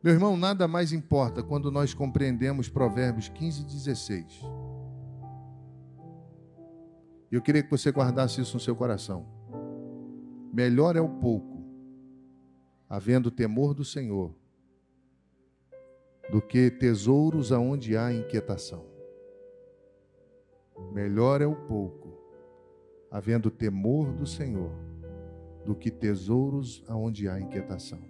Meu 0.00 0.12
irmão, 0.14 0.36
nada 0.36 0.68
mais 0.68 0.92
importa 0.92 1.42
quando 1.42 1.72
nós 1.72 1.92
compreendemos 1.92 2.68
Provérbios 2.68 3.28
15 3.30 3.62
e 3.62 3.64
16. 3.64 4.42
Eu 7.32 7.42
queria 7.42 7.64
que 7.64 7.70
você 7.72 7.90
guardasse 7.90 8.40
isso 8.40 8.54
no 8.54 8.60
seu 8.60 8.76
coração. 8.76 9.26
Melhor 10.52 10.94
é 10.94 11.00
o 11.00 11.08
pouco, 11.08 11.64
havendo 12.88 13.28
temor 13.28 13.74
do 13.74 13.84
Senhor, 13.84 14.32
do 16.30 16.40
que 16.40 16.70
tesouros 16.70 17.50
aonde 17.50 17.96
há 17.96 18.12
inquietação. 18.12 18.97
Melhor 20.92 21.40
é 21.40 21.46
o 21.46 21.54
pouco, 21.54 22.08
havendo 23.10 23.50
temor 23.50 24.12
do 24.12 24.26
Senhor, 24.26 24.72
do 25.64 25.74
que 25.74 25.90
tesouros 25.90 26.82
aonde 26.88 27.28
há 27.28 27.38
inquietação. 27.38 28.00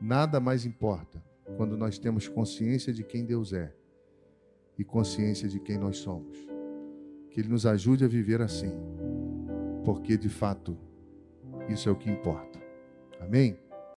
Nada 0.00 0.38
mais 0.38 0.66
importa 0.66 1.22
quando 1.56 1.76
nós 1.76 1.98
temos 1.98 2.28
consciência 2.28 2.92
de 2.92 3.02
quem 3.02 3.24
Deus 3.24 3.52
é 3.52 3.72
e 4.78 4.84
consciência 4.84 5.48
de 5.48 5.58
quem 5.58 5.78
nós 5.78 5.98
somos. 5.98 6.36
Que 7.30 7.40
Ele 7.40 7.48
nos 7.48 7.64
ajude 7.64 8.04
a 8.04 8.08
viver 8.08 8.42
assim, 8.42 8.72
porque 9.84 10.16
de 10.16 10.28
fato 10.28 10.76
isso 11.68 11.88
é 11.88 11.92
o 11.92 11.96
que 11.96 12.10
importa. 12.10 12.60
Amém? 13.20 13.58